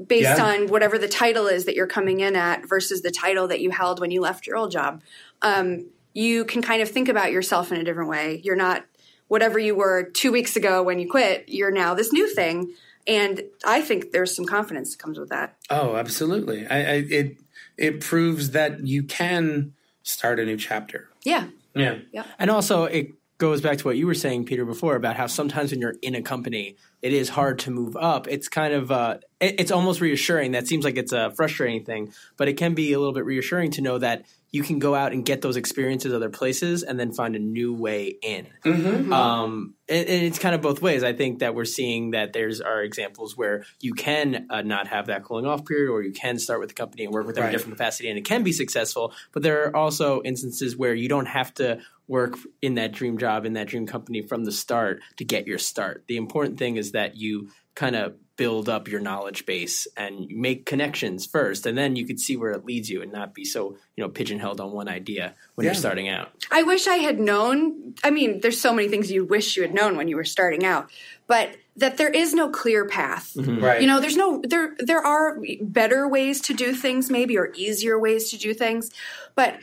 based 0.06 0.38
yeah. 0.38 0.46
on 0.46 0.68
whatever 0.68 0.98
the 0.98 1.08
title 1.08 1.48
is 1.48 1.66
that 1.66 1.76
you're 1.76 1.88
coming 1.88 2.20
in 2.20 2.36
at 2.36 2.68
versus 2.68 3.02
the 3.02 3.12
title 3.12 3.48
that 3.48 3.62
you 3.62 3.70
held 3.70 4.00
when 4.00 4.12
you 4.12 4.22
left 4.22 4.48
your 4.48 4.58
old 4.58 4.72
job. 4.72 5.02
Um, 5.42 5.88
you 6.14 6.46
can 6.46 6.62
kind 6.62 6.82
of 6.82 6.90
think 6.90 7.10
about 7.10 7.32
yourself 7.32 7.72
in 7.72 7.80
a 7.80 7.84
different 7.84 8.10
way. 8.10 8.42
You're 8.44 8.56
not 8.56 8.86
whatever 9.28 9.58
you 9.58 9.76
were 9.76 10.04
two 10.04 10.32
weeks 10.32 10.56
ago 10.56 10.84
when 10.84 11.00
you 11.00 11.10
quit. 11.10 11.46
You're 11.48 11.72
now 11.72 11.94
this 11.94 12.14
new 12.14 12.34
thing, 12.34 12.74
and 13.08 13.42
I 13.66 13.82
think 13.82 14.12
there's 14.12 14.36
some 14.36 14.46
confidence 14.46 14.92
that 14.92 15.02
comes 15.02 15.20
with 15.20 15.30
that. 15.30 15.56
Oh, 15.70 15.96
absolutely. 15.96 16.68
I, 16.68 16.78
I, 16.78 16.94
it 17.10 17.38
it 17.78 18.02
proves 18.02 18.52
that 18.52 18.86
you 18.86 19.04
can 19.04 19.74
start 20.04 20.40
a 20.40 20.46
new 20.46 20.58
chapter. 20.58 21.10
Yeah. 21.24 21.48
Yeah. 21.76 22.00
Yeah. 22.12 22.26
And 22.38 22.52
also, 22.52 22.84
it 22.84 23.14
goes 23.40 23.62
back 23.62 23.80
to 23.80 23.86
what 23.86 23.98
you 23.98 24.06
were 24.06 24.14
saying, 24.14 24.46
Peter, 24.46 24.66
before 24.66 24.96
about 24.96 25.16
how 25.16 25.28
sometimes 25.28 25.72
when 25.72 25.82
you're 25.82 25.96
in 26.02 26.16
a 26.16 26.22
company 26.22 26.78
it 27.02 27.12
is 27.12 27.30
hard 27.30 27.60
to 27.60 27.72
move 27.72 27.98
up, 27.98 28.28
it's 28.28 28.48
kind 28.48 28.74
of 28.74 28.92
uh, 28.92 29.18
it, 29.44 29.60
it's 29.60 29.72
almost 29.72 30.02
reassuring. 30.02 30.52
That 30.52 30.68
seems 30.68 30.86
like 30.86 30.98
it's 30.98 31.12
a 31.12 31.32
frustrating 31.32 31.84
thing, 31.84 32.14
but 32.38 32.48
it 32.48 32.58
can 32.58 32.74
be 32.74 32.94
a 32.94 33.00
little 33.00 33.14
bit 33.14 33.26
reassuring 33.26 33.72
to 33.72 33.82
know 33.82 33.98
that 33.98 34.26
you 34.52 34.62
can 34.62 34.78
go 34.78 34.94
out 34.94 35.14
and 35.14 35.26
get 35.26 35.42
those 35.42 35.58
experiences 35.58 36.14
other 36.14 36.30
places 36.30 36.84
and 36.84 37.00
then 37.00 37.12
find 37.12 37.36
a 37.36 37.40
new 37.40 37.74
way 37.74 38.16
in. 38.22 38.48
Mm-hmm. 38.64 39.12
Um, 39.12 39.74
and, 39.90 40.08
and, 40.08 40.24
it's 40.24 40.38
kind 40.38 40.54
of 40.54 40.62
both 40.62 40.80
ways. 40.80 41.04
I 41.04 41.12
think 41.12 41.40
that 41.40 41.56
we're 41.56 41.66
seeing 41.66 42.12
that 42.12 42.34
there's 42.34 42.62
are 42.62 42.84
examples 42.84 43.36
where 43.36 43.66
you 43.82 43.94
can 43.94 44.46
uh, 44.52 44.62
not 44.62 44.88
have 44.88 45.08
that 45.08 45.24
cooling 45.24 45.48
off 45.48 45.66
period, 45.66 45.92
or 45.92 46.04
you 46.04 46.14
can 46.14 46.38
start 46.38 46.60
with 46.60 46.70
a 46.70 46.76
company 46.76 47.04
and 47.04 47.12
work 47.12 47.26
with 47.26 47.36
them 47.36 47.44
Right. 47.44 47.50
in 47.50 47.56
a 47.56 47.58
different 47.58 47.78
capacity, 47.80 48.10
and 48.10 48.18
it 48.18 48.26
can 48.26 48.44
be 48.44 48.54
successful. 48.54 49.12
But 49.32 49.42
there 49.42 49.66
are 49.66 49.76
also 49.76 50.22
instances 50.22 50.78
where 50.78 50.94
you 50.94 51.10
don't 51.10 51.26
have 51.26 51.52
to 51.56 51.80
work 52.08 52.38
in 52.62 52.76
that 52.76 52.92
dream 52.92 53.18
job 53.18 53.46
in 53.46 53.54
that 53.54 53.68
dream 53.68 53.88
company 53.88 54.22
from 54.22 54.46
the 54.46 54.52
start 54.52 55.02
to 55.18 55.26
get 55.26 55.48
your 55.48 55.58
start. 55.58 56.04
The 56.08 56.18
important 56.18 56.60
thing 56.60 56.76
is 56.76 56.92
that 56.92 57.16
you 57.18 57.50
kind 57.76 57.96
of 57.96 58.16
build 58.36 58.68
up 58.68 58.88
your 58.88 59.00
knowledge 59.00 59.46
base 59.46 59.88
and 59.96 60.28
make 60.30 60.66
connections 60.66 61.26
first 61.26 61.66
and 61.68 61.78
then 61.78 61.96
you 61.96 62.06
could 62.06 62.20
see 62.20 62.36
where 62.36 62.52
it 62.52 62.66
leads 62.66 62.90
you 62.90 63.02
and 63.04 63.12
not 63.12 63.34
be 63.34 63.46
so 63.46 63.78
you 63.96 64.04
know 64.04 64.10
pigeonholed 64.10 64.60
on 64.60 64.72
one 64.72 64.90
idea 64.90 65.36
when 65.56 65.66
Yeah. 65.66 65.72
you're 65.72 65.80
starting 65.80 66.10
out 66.10 66.30
I 66.52 66.64
wish 66.64 66.88
I 66.88 66.96
had 66.96 67.20
known. 67.20 67.96
I 68.04 68.12
mean, 68.12 68.40
there's 68.42 68.60
so 68.62 68.74
many 68.74 68.88
things 68.88 69.12
you 69.12 69.26
wish 69.26 69.56
you 69.56 69.64
had 69.64 69.74
known 69.74 69.98
when 69.98 70.08
you 70.08 70.16
were 70.16 70.24
starting 70.24 70.64
out, 70.66 70.90
but 71.28 71.56
that 71.78 71.98
there 71.98 72.10
is 72.10 72.34
no 72.34 72.50
clear 72.50 72.86
path. 72.86 73.34
Mm-hmm. 73.36 73.64
Right. 73.64 73.82
You 73.82 73.88
know, 73.88 74.00
there's 74.00 74.18
no 74.18 74.42
there 74.44 74.76
there 74.80 75.00
are 75.04 75.40
better 75.62 76.08
ways 76.08 76.42
to 76.42 76.54
do 76.54 76.74
things 76.76 77.10
maybe 77.10 77.38
or 77.38 77.52
easier 77.56 77.98
ways 78.00 78.30
to 78.32 78.38
do 78.38 78.54
things, 78.54 78.92
but 79.36 79.58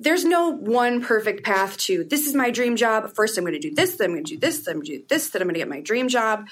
there's 0.00 0.24
no 0.24 0.50
one 0.50 1.00
perfect 1.02 1.44
path 1.44 1.76
to 1.78 2.04
this 2.04 2.26
is 2.26 2.34
my 2.34 2.50
dream 2.50 2.76
job. 2.76 3.14
First 3.14 3.36
I'm 3.38 3.44
going 3.44 3.60
to 3.60 3.68
do 3.68 3.74
this, 3.74 3.96
then 3.96 4.06
I'm 4.06 4.12
going 4.14 4.24
to 4.24 4.34
do 4.34 4.38
this, 4.40 4.64
then 4.64 4.72
I'm 4.72 4.78
going 4.78 4.86
to 4.86 4.98
do 4.98 5.04
this, 5.08 5.30
then 5.30 5.42
I'm 5.42 5.48
going 5.48 5.54
to 5.54 5.60
get 5.60 5.68
my 5.68 5.80
dream 5.80 6.08
job. 6.08 6.46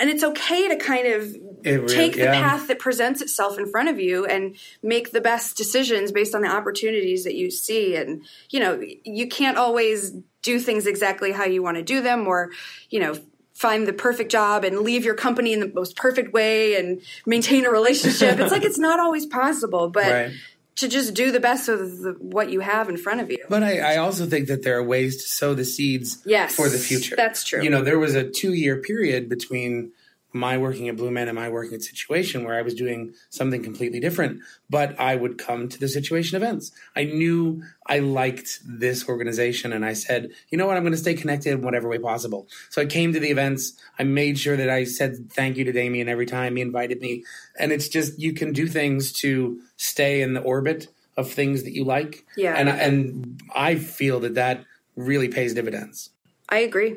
And 0.00 0.08
it's 0.08 0.24
okay 0.24 0.68
to 0.68 0.76
kind 0.76 1.06
of 1.06 1.36
really- 1.64 1.94
take 1.94 2.12
the 2.14 2.20
yeah. 2.20 2.40
path 2.40 2.68
that 2.68 2.78
presents 2.78 3.20
itself 3.20 3.58
in 3.58 3.66
front 3.70 3.88
of 3.88 4.00
you 4.00 4.24
and 4.24 4.56
make 4.82 5.12
the 5.12 5.20
best 5.20 5.56
decisions 5.56 6.10
based 6.10 6.34
on 6.34 6.42
the 6.42 6.48
opportunities 6.48 7.24
that 7.24 7.34
you 7.34 7.50
see. 7.50 7.96
And, 7.96 8.24
you 8.48 8.60
know, 8.60 8.82
you 9.04 9.28
can't 9.28 9.58
always 9.58 10.12
do 10.42 10.58
things 10.58 10.86
exactly 10.86 11.32
how 11.32 11.44
you 11.44 11.62
want 11.62 11.76
to 11.76 11.82
do 11.82 12.00
them 12.00 12.26
or, 12.26 12.50
you 12.88 12.98
know, 12.98 13.14
find 13.60 13.86
the 13.86 13.92
perfect 13.92 14.32
job 14.32 14.64
and 14.64 14.80
leave 14.80 15.04
your 15.04 15.14
company 15.14 15.52
in 15.52 15.60
the 15.60 15.70
most 15.74 15.94
perfect 15.94 16.32
way 16.32 16.76
and 16.76 17.02
maintain 17.26 17.66
a 17.66 17.70
relationship. 17.70 18.38
it's 18.40 18.50
like 18.50 18.64
it's 18.64 18.78
not 18.78 18.98
always 18.98 19.26
possible, 19.26 19.90
but 19.90 20.06
Right. 20.10 20.32
To 20.80 20.88
just 20.88 21.14
do 21.14 21.30
the 21.30 21.40
best 21.40 21.68
with 21.68 22.02
the, 22.02 22.12
what 22.18 22.50
you 22.50 22.60
have 22.60 22.88
in 22.88 22.96
front 22.96 23.20
of 23.20 23.30
you. 23.30 23.38
But 23.48 23.62
I, 23.62 23.94
I 23.94 23.96
also 23.98 24.26
think 24.26 24.48
that 24.48 24.62
there 24.62 24.76
are 24.78 24.82
ways 24.82 25.22
to 25.22 25.28
sow 25.28 25.54
the 25.54 25.64
seeds 25.64 26.22
Yes, 26.26 26.54
for 26.54 26.68
the 26.68 26.78
future. 26.78 27.16
that's 27.16 27.44
true. 27.44 27.62
You 27.62 27.70
know, 27.70 27.82
there 27.82 27.98
was 27.98 28.14
a 28.14 28.28
two 28.28 28.52
year 28.54 28.76
period 28.82 29.28
between 29.28 29.92
my 30.32 30.58
working 30.58 30.88
at 30.88 30.96
Blue 30.96 31.10
Man 31.10 31.28
and 31.28 31.36
my 31.36 31.48
working 31.48 31.74
at 31.74 31.82
Situation 31.82 32.44
where 32.44 32.54
I 32.54 32.62
was 32.62 32.74
doing 32.74 33.14
something 33.30 33.62
completely 33.62 34.00
different, 34.00 34.40
but 34.68 34.98
I 34.98 35.16
would 35.16 35.38
come 35.38 35.68
to 35.68 35.78
the 35.78 35.88
Situation 35.88 36.36
events. 36.36 36.70
I 36.94 37.04
knew 37.04 37.62
I 37.86 37.98
liked 37.98 38.60
this 38.64 39.08
organization 39.08 39.72
and 39.72 39.84
I 39.84 39.94
said, 39.94 40.30
you 40.50 40.58
know 40.58 40.66
what, 40.66 40.76
I'm 40.76 40.82
going 40.84 40.92
to 40.92 40.98
stay 40.98 41.14
connected 41.14 41.52
in 41.52 41.62
whatever 41.62 41.88
way 41.88 41.98
possible. 41.98 42.48
So 42.68 42.80
I 42.80 42.86
came 42.86 43.12
to 43.12 43.20
the 43.20 43.30
events. 43.30 43.74
I 43.98 44.04
made 44.04 44.38
sure 44.38 44.56
that 44.56 44.70
I 44.70 44.84
said 44.84 45.30
thank 45.32 45.56
you 45.56 45.64
to 45.64 45.72
Damian 45.72 46.08
every 46.08 46.26
time 46.26 46.56
he 46.56 46.62
invited 46.62 47.00
me. 47.00 47.24
And 47.58 47.72
it's 47.72 47.88
just, 47.88 48.18
you 48.18 48.32
can 48.32 48.52
do 48.52 48.68
things 48.68 49.12
to 49.14 49.60
stay 49.76 50.22
in 50.22 50.34
the 50.34 50.40
orbit 50.40 50.88
of 51.16 51.30
things 51.30 51.64
that 51.64 51.72
you 51.72 51.84
like. 51.84 52.24
Yeah. 52.36 52.54
And, 52.54 52.68
and 52.68 53.40
I 53.54 53.74
feel 53.74 54.20
that 54.20 54.34
that 54.34 54.64
really 54.96 55.28
pays 55.28 55.54
dividends. 55.54 56.10
I 56.48 56.58
agree. 56.60 56.96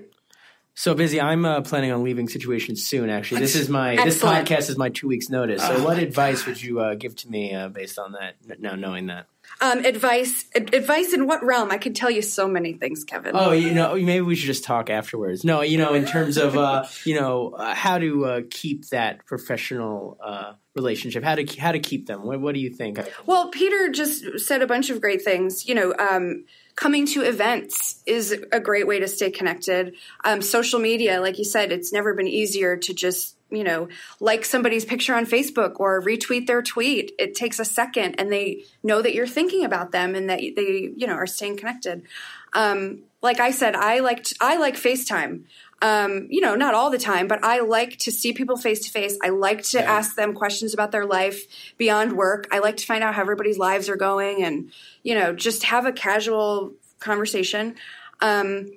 So 0.75 0.95
Bizzy 0.95 1.21
i'm 1.21 1.45
uh, 1.45 1.61
planning 1.61 1.91
on 1.91 2.03
leaving 2.03 2.27
situations 2.27 2.83
soon 2.85 3.09
actually 3.09 3.41
this 3.41 3.55
is 3.55 3.69
my 3.69 3.95
this 3.95 4.21
podcast 4.21 4.69
is 4.69 4.77
my 4.77 4.89
two 4.89 5.07
weeks 5.07 5.29
notice 5.29 5.61
so 5.61 5.77
Oh 5.77 5.83
what 5.83 5.99
advice 5.99 6.45
would 6.45 6.61
you 6.61 6.79
uh, 6.79 6.95
give 6.95 7.15
to 7.17 7.29
me 7.29 7.53
uh, 7.53 7.69
based 7.69 7.99
on 7.99 8.13
that 8.13 8.35
now 8.59 8.75
knowing 8.75 9.07
that 9.07 9.27
Um, 9.61 9.79
advice, 9.85 10.45
ad- 10.55 10.73
advice 10.73 11.13
in 11.13 11.27
what 11.27 11.43
realm? 11.43 11.69
I 11.69 11.77
could 11.77 11.95
tell 11.95 12.09
you 12.09 12.21
so 12.21 12.47
many 12.47 12.73
things, 12.73 13.03
Kevin. 13.03 13.33
Oh, 13.35 13.51
you 13.51 13.73
know, 13.73 13.93
maybe 13.95 14.21
we 14.21 14.35
should 14.35 14.47
just 14.47 14.63
talk 14.63 14.89
afterwards. 14.89 15.43
No, 15.43 15.61
you 15.61 15.77
know, 15.77 15.93
in 15.93 16.05
terms 16.05 16.37
of 16.37 16.57
uh, 16.57 16.85
you 17.05 17.19
know 17.19 17.49
uh, 17.49 17.75
how 17.75 17.97
to 17.99 18.25
uh, 18.25 18.41
keep 18.49 18.87
that 18.89 19.25
professional 19.25 20.17
uh, 20.23 20.53
relationship, 20.75 21.23
how 21.23 21.35
to 21.35 21.45
how 21.59 21.73
to 21.73 21.79
keep 21.79 22.07
them. 22.07 22.23
What, 22.23 22.39
what 22.39 22.55
do 22.55 22.61
you 22.61 22.69
think? 22.69 22.99
Well, 23.25 23.49
Peter 23.51 23.89
just 23.89 24.39
said 24.39 24.61
a 24.61 24.67
bunch 24.67 24.89
of 24.89 25.01
great 25.01 25.21
things. 25.21 25.67
You 25.67 25.75
know, 25.75 25.93
um, 25.99 26.45
coming 26.75 27.05
to 27.07 27.21
events 27.21 28.01
is 28.05 28.31
a 28.51 28.59
great 28.59 28.87
way 28.87 28.99
to 28.99 29.07
stay 29.07 29.31
connected. 29.31 29.95
Um, 30.23 30.41
social 30.41 30.79
media, 30.79 31.21
like 31.21 31.37
you 31.37 31.45
said, 31.45 31.71
it's 31.71 31.93
never 31.93 32.13
been 32.13 32.27
easier 32.27 32.77
to 32.77 32.93
just 32.93 33.35
you 33.51 33.63
know 33.63 33.87
like 34.19 34.43
somebody's 34.43 34.83
picture 34.83 35.13
on 35.13 35.25
Facebook 35.25 35.79
or 35.79 36.01
retweet 36.01 36.47
their 36.47 36.61
tweet. 36.61 37.13
It 37.19 37.35
takes 37.35 37.59
a 37.59 37.65
second, 37.65 38.15
and 38.19 38.31
they 38.31 38.63
know 38.81 39.01
that 39.01 39.13
you're 39.13 39.27
thinking 39.27 39.63
about 39.63 39.91
them 39.91 40.15
and 40.15 40.29
that 40.29 40.39
they 40.39 40.91
you 40.95 41.07
know 41.07 41.13
are 41.13 41.27
staying 41.27 41.57
connected. 41.57 42.03
Um, 42.53 43.03
like 43.21 43.39
I 43.39 43.51
said, 43.51 43.75
I 43.75 43.99
liked 43.99 44.33
I 44.41 44.57
like 44.57 44.75
FaceTime. 44.75 45.43
Um, 45.83 46.27
you 46.29 46.39
know, 46.39 46.55
not 46.55 46.73
all 46.73 46.89
the 46.89 46.97
time, 46.97 47.27
but 47.27 47.43
I 47.43 47.59
like 47.59 47.97
to 47.99 48.11
see 48.11 48.31
people 48.31 48.55
face 48.55 48.79
to 48.85 48.89
face. 48.89 49.17
I 49.21 49.29
like 49.29 49.63
to 49.63 49.79
Yeah. 49.79 49.91
ask 49.91 50.15
them 50.15 50.33
questions 50.33 50.73
about 50.73 50.91
their 50.93 51.05
life 51.05 51.43
beyond 51.77 52.13
work. 52.13 52.47
I 52.51 52.59
like 52.59 52.77
to 52.77 52.85
find 52.85 53.03
out 53.03 53.15
how 53.15 53.21
everybody's 53.21 53.57
lives 53.57 53.89
are 53.89 53.97
going 53.97 54.43
and, 54.45 54.71
you 55.03 55.13
know, 55.13 55.33
just 55.33 55.63
have 55.63 55.85
a 55.85 55.91
casual 55.91 56.73
conversation. 56.99 57.75
Um, 58.21 58.71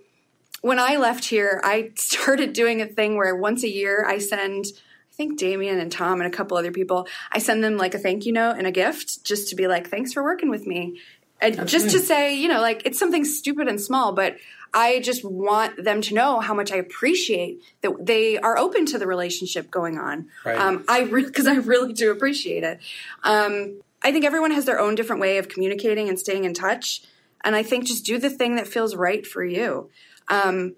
when 0.63 0.81
I 0.81 0.97
left 0.97 1.27
here, 1.27 1.61
I 1.63 1.93
started 1.95 2.53
doing 2.53 2.83
a 2.83 2.87
thing 2.87 3.17
where 3.17 3.37
once 3.37 3.63
a 3.63 3.71
year 3.71 4.05
I 4.05 4.19
send, 4.19 4.65
I 4.67 5.15
think 5.15 5.39
Damian 5.39 5.79
and 5.79 5.93
Tom 5.93 6.21
and 6.21 6.27
a 6.27 6.37
couple 6.37 6.57
other 6.57 6.73
people, 6.73 7.07
I 7.31 7.39
send 7.39 7.63
them 7.63 7.77
like 7.77 7.95
a 7.95 7.99
thank 8.01 8.27
you 8.27 8.33
note 8.33 8.57
and 8.59 8.67
a 8.67 8.73
gift 8.73 9.23
just 9.25 9.49
to 9.51 9.55
be 9.55 9.69
like, 9.69 9.89
thanks 9.89 10.13
for 10.13 10.25
working 10.25 10.51
with 10.51 10.67
me. 10.67 10.99
And 11.41 11.69
just 11.69 11.91
to 11.91 12.01
say, 12.01 12.35
you 12.35 12.49
know, 12.49 12.61
like 12.61 12.83
it's 12.87 12.99
something 12.99 13.25
stupid 13.25 13.69
and 13.69 13.81
small, 13.81 14.13
but 14.13 14.37
I 14.73 15.01
just 15.01 15.25
want 15.25 15.83
them 15.83 16.01
to 16.03 16.15
know 16.15 16.41
how 16.41 16.55
much 16.55 16.73
I 16.73 16.77
appreciate 16.77 17.63
that 17.83 17.93
they 18.05 18.39
are 18.39 18.59
open 18.59 18.87
to 18.87 18.99
the 18.99 19.07
relationship 19.07 19.71
going 19.71 19.99
on. 19.99 20.29
Right. 20.45 20.59
Um, 20.59 20.85
I 20.89 21.05
because 21.05 21.47
I 21.47 21.55
really 21.55 21.93
do 21.93 22.11
appreciate 22.11 22.63
it. 22.63 22.81
Um, 23.23 23.81
I 24.03 24.13
think 24.13 24.25
everyone 24.25 24.51
has 24.53 24.65
their 24.65 24.79
own 24.79 24.95
different 24.95 25.23
way 25.23 25.39
of 25.39 25.49
communicating 25.49 26.09
and 26.09 26.19
staying 26.19 26.45
in 26.45 26.55
touch, 26.55 27.03
and 27.45 27.57
I 27.57 27.63
think 27.63 27.87
just 27.87 28.05
do 28.05 28.19
the 28.19 28.31
thing 28.31 28.57
that 28.57 28.67
feels 28.67 28.95
right 28.95 29.27
for 29.27 29.45
you. 29.45 29.91
Um, 30.29 30.77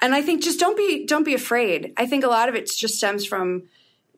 and 0.00 0.14
I 0.14 0.20
think 0.20 0.42
just 0.42 0.60
don't 0.60 0.76
be 0.76 1.06
don't 1.06 1.24
be 1.24 1.34
afraid. 1.34 1.92
I 1.96 2.06
think 2.06 2.24
a 2.24 2.28
lot 2.28 2.48
of 2.48 2.54
it 2.54 2.70
just 2.70 2.96
stems 2.96 3.24
from 3.24 3.64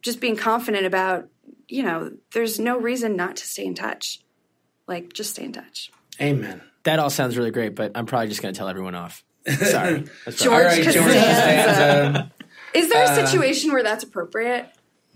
just 0.02 0.20
being 0.20 0.36
confident 0.36 0.86
about 0.86 1.28
you 1.68 1.82
know 1.82 2.12
there's 2.32 2.58
no 2.58 2.78
reason 2.78 3.16
not 3.16 3.36
to 3.36 3.46
stay 3.46 3.64
in 3.64 3.74
touch. 3.74 4.20
Like 4.86 5.12
just 5.12 5.30
stay 5.30 5.44
in 5.44 5.52
touch. 5.52 5.90
Amen. 6.20 6.60
That 6.84 6.98
all 6.98 7.10
sounds 7.10 7.36
really 7.36 7.50
great, 7.50 7.74
but 7.74 7.92
I'm 7.94 8.06
probably 8.06 8.28
just 8.28 8.42
going 8.42 8.52
to 8.54 8.58
tell 8.58 8.68
everyone 8.68 8.94
off. 8.94 9.24
Sorry. 9.48 10.04
That's 10.24 10.42
George 10.42 10.52
All 10.52 10.60
right, 10.68 10.82
George 10.82 10.94
Costanza. 10.96 11.10
Costanza. 11.24 12.32
Is 12.74 12.88
there 12.90 13.04
a 13.04 13.08
Uh, 13.08 13.26
situation 13.26 13.72
where 13.72 13.82
that's 13.82 14.04
appropriate? 14.04 14.68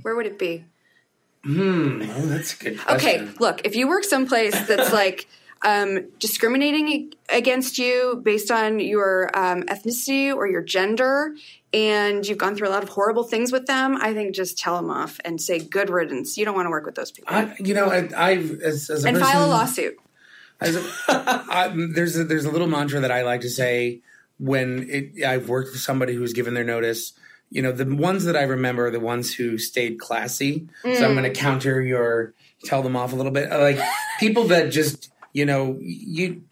Where 0.03 0.15
would 0.17 0.27
it 0.27 0.39
be? 0.39 0.65
Hmm. 1.45 2.03
Oh, 2.03 2.27
that's 2.27 2.55
a 2.55 2.65
good 2.65 2.79
question. 2.81 2.97
Okay, 2.97 3.29
look, 3.39 3.61
if 3.65 3.77
you 3.77 3.89
work 3.89 4.05
someplace 4.05 4.59
that's 4.67 4.93
like 4.93 5.27
um, 5.63 6.07
discriminating 6.19 7.13
against 7.29 7.79
you 7.79 8.21
based 8.23 8.51
on 8.51 8.81
your 8.81 9.31
um, 9.37 9.63
ethnicity 9.65 10.35
or 10.35 10.47
your 10.47 10.63
gender, 10.63 11.35
and 11.73 12.27
you've 12.27 12.39
gone 12.39 12.57
through 12.57 12.69
a 12.69 12.71
lot 12.71 12.83
of 12.83 12.89
horrible 12.89 13.25
things 13.25 13.53
with 13.53 13.67
them, 13.67 13.97
I 14.01 14.15
think 14.15 14.35
just 14.35 14.59
tell 14.59 14.77
them 14.77 14.91
off 14.91 15.21
and 15.25 15.41
say 15.41 15.59
good 15.59 15.91
riddance. 15.91 16.37
You 16.37 16.45
don't 16.45 16.55
want 16.55 16.67
to 16.67 16.71
work 16.71 16.87
with 16.87 16.95
those 16.95 17.11
people. 17.11 17.35
I, 17.35 17.55
you 17.59 17.75
know, 17.75 17.87
I, 17.87 18.09
I 18.17 18.33
as, 18.37 18.89
as 18.89 19.05
a 19.05 19.09
and 19.09 19.19
person, 19.19 19.33
file 19.33 19.47
a 19.47 19.49
lawsuit. 19.49 19.97
As 20.61 20.77
a, 20.77 20.83
I, 21.09 21.73
there's 21.93 22.17
a, 22.17 22.25
there's 22.25 22.45
a 22.45 22.51
little 22.51 22.69
mantra 22.69 23.01
that 23.01 23.13
I 23.13 23.23
like 23.23 23.43
to 23.43 23.51
say 23.51 24.01
when 24.39 24.89
it, 24.89 25.25
I've 25.25 25.49
worked 25.49 25.73
with 25.73 25.81
somebody 25.81 26.15
who's 26.15 26.33
given 26.33 26.55
their 26.55 26.65
notice. 26.65 27.13
You 27.51 27.63
know, 27.63 27.73
the 27.73 27.85
ones 27.85 28.25
that 28.25 28.37
I 28.37 28.43
remember 28.43 28.87
are 28.87 28.91
the 28.91 29.01
ones 29.01 29.35
who 29.35 29.59
stayed 29.59 29.99
classy. 29.99 30.69
So 30.83 31.07
I'm 31.07 31.15
going 31.15 31.25
to 31.25 31.31
counter 31.31 31.81
your 31.81 32.35
tell 32.65 32.83
them 32.83 32.97
off 32.97 33.13
a 33.13 33.17
little 33.17 33.33
bit. 33.33 33.51
Like 33.51 33.79
people 34.21 34.45
that 34.49 34.71
just 34.71 35.11
you 35.39 35.47
know 35.47 35.79
you 35.81 36.43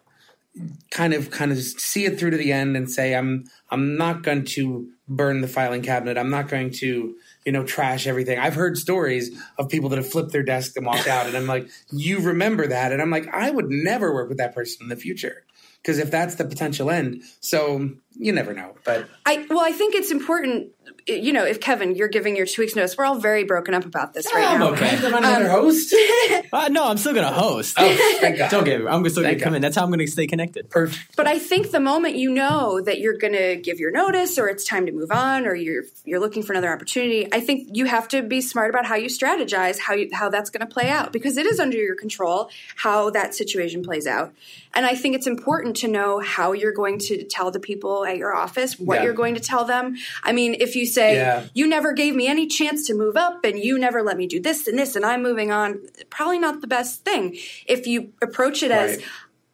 kind 0.90 1.12
of 1.12 1.30
kind 1.30 1.52
of 1.52 1.58
see 1.58 2.04
it 2.06 2.18
through 2.18 2.30
to 2.30 2.36
the 2.36 2.52
end 2.52 2.76
and 2.76 2.90
say 2.90 3.14
I'm 3.14 3.44
I'm 3.70 3.96
not 3.96 4.22
going 4.22 4.44
to 4.56 4.88
burn 5.08 5.40
the 5.40 5.48
filing 5.48 5.82
cabinet. 5.82 6.16
I'm 6.16 6.30
not 6.30 6.48
going 6.48 6.70
to 6.82 7.14
you 7.44 7.52
know 7.52 7.64
trash 7.64 8.06
everything. 8.06 8.38
I've 8.38 8.54
heard 8.54 8.78
stories 8.78 9.24
of 9.58 9.68
people 9.68 9.88
that 9.90 9.96
have 9.96 10.10
flipped 10.10 10.32
their 10.32 10.42
desk 10.42 10.76
and 10.76 10.86
walked 10.86 11.08
out 11.08 11.26
and 11.26 11.36
I'm 11.36 11.46
like 11.46 11.68
you 11.90 12.20
remember 12.20 12.66
that 12.68 12.92
and 12.92 13.02
I'm 13.02 13.10
like 13.10 13.28
I 13.44 13.50
would 13.50 13.70
never 13.70 14.14
work 14.14 14.28
with 14.28 14.38
that 14.38 14.54
person 14.54 14.78
in 14.84 14.88
the 14.88 14.96
future. 15.06 15.44
because 15.82 15.98
if 15.98 16.10
that's 16.10 16.34
the 16.34 16.44
potential 16.44 16.90
end, 16.90 17.22
so 17.40 17.90
you 18.18 18.32
never 18.32 18.52
know. 18.52 18.74
But 18.84 19.08
I 19.24 19.46
well, 19.48 19.60
I 19.60 19.72
think 19.72 19.94
it's 19.94 20.10
important. 20.10 20.72
You 21.08 21.32
know, 21.32 21.44
if 21.44 21.60
Kevin, 21.60 21.94
you're 21.94 22.08
giving 22.08 22.36
your 22.36 22.46
two 22.46 22.62
weeks 22.62 22.74
notice, 22.74 22.96
we're 22.96 23.04
all 23.04 23.18
very 23.18 23.44
broken 23.44 23.74
up 23.74 23.84
about 23.84 24.12
this 24.12 24.26
right 24.34 24.44
I'm 24.44 24.60
now. 24.60 24.70
okay. 24.70 24.96
Am 24.96 25.14
I 25.14 25.18
another 25.18 25.48
host? 25.48 25.94
Uh, 26.52 26.68
no, 26.68 26.86
I'm 26.88 26.96
still 26.96 27.12
gonna 27.14 27.32
host. 27.32 27.74
Oh, 27.78 28.16
thank 28.20 28.38
God. 28.38 28.50
Don't 28.50 28.64
get 28.64 28.80
me. 28.80 28.86
I'm 28.86 29.06
still 29.08 29.22
gonna 29.22 29.38
come 29.38 29.50
God. 29.50 29.56
in. 29.56 29.62
That's 29.62 29.76
how 29.76 29.84
I'm 29.84 29.90
gonna 29.90 30.06
stay 30.06 30.26
connected. 30.26 30.70
Perfect. 30.70 31.16
But 31.16 31.26
I 31.26 31.38
think 31.38 31.70
the 31.70 31.80
moment 31.80 32.16
you 32.16 32.30
know 32.30 32.80
that 32.80 33.00
you're 33.00 33.16
going 33.16 33.32
to 33.32 33.56
give 33.56 33.78
your 33.78 33.90
notice, 33.90 34.38
or 34.38 34.48
it's 34.48 34.64
time 34.64 34.86
to 34.86 34.92
move 34.92 35.10
on, 35.10 35.46
or 35.46 35.54
you're 35.54 35.84
you're 36.04 36.20
looking 36.20 36.42
for 36.42 36.52
another 36.52 36.72
opportunity, 36.72 37.28
I 37.32 37.40
think 37.40 37.70
you 37.72 37.86
have 37.86 38.08
to 38.08 38.22
be 38.22 38.40
smart 38.40 38.70
about 38.70 38.86
how 38.86 38.94
you 38.96 39.08
strategize, 39.08 39.78
how 39.78 39.94
you, 39.94 40.08
how 40.12 40.28
that's 40.28 40.50
going 40.50 40.66
to 40.66 40.72
play 40.72 40.88
out, 40.88 41.12
because 41.12 41.36
it 41.36 41.46
is 41.46 41.58
under 41.58 41.76
your 41.76 41.94
control 41.94 42.50
how 42.76 43.10
that 43.10 43.34
situation 43.34 43.82
plays 43.82 44.06
out. 44.06 44.32
And 44.74 44.84
I 44.84 44.94
think 44.94 45.14
it's 45.14 45.26
important 45.26 45.76
to 45.78 45.88
know 45.88 46.20
how 46.20 46.52
you're 46.52 46.72
going 46.72 46.98
to 47.00 47.24
tell 47.24 47.50
the 47.50 47.60
people 47.60 48.04
at 48.06 48.16
your 48.16 48.34
office 48.34 48.78
what 48.78 48.96
Yeah. 48.96 49.04
you're 49.04 49.12
going 49.14 49.34
to 49.34 49.40
tell 49.40 49.64
them. 49.64 49.96
I 50.22 50.32
mean, 50.32 50.56
if 50.58 50.76
you 50.76 50.86
say 50.86 51.16
Yeah. 51.16 51.44
you 51.54 51.66
never 51.66 51.92
gave 51.92 52.14
me 52.14 52.26
any 52.26 52.46
chance 52.46 52.86
to 52.86 52.94
move 52.94 53.16
up, 53.16 53.44
and 53.44 53.58
you 53.58 53.78
never 53.78 54.02
let 54.02 54.16
me 54.16 54.26
do 54.26 54.40
this 54.40 54.66
and 54.66 54.78
this, 54.78 54.96
and 54.96 55.04
I'm 55.04 55.22
moving 55.22 55.50
on, 55.52 55.80
probably 56.10 56.38
not 56.38 56.60
the 56.60 56.66
best 56.66 57.04
thing. 57.04 57.36
If 57.66 57.86
you 57.86 58.12
approach 58.22 58.62
it 58.62 58.70
as 58.70 59.00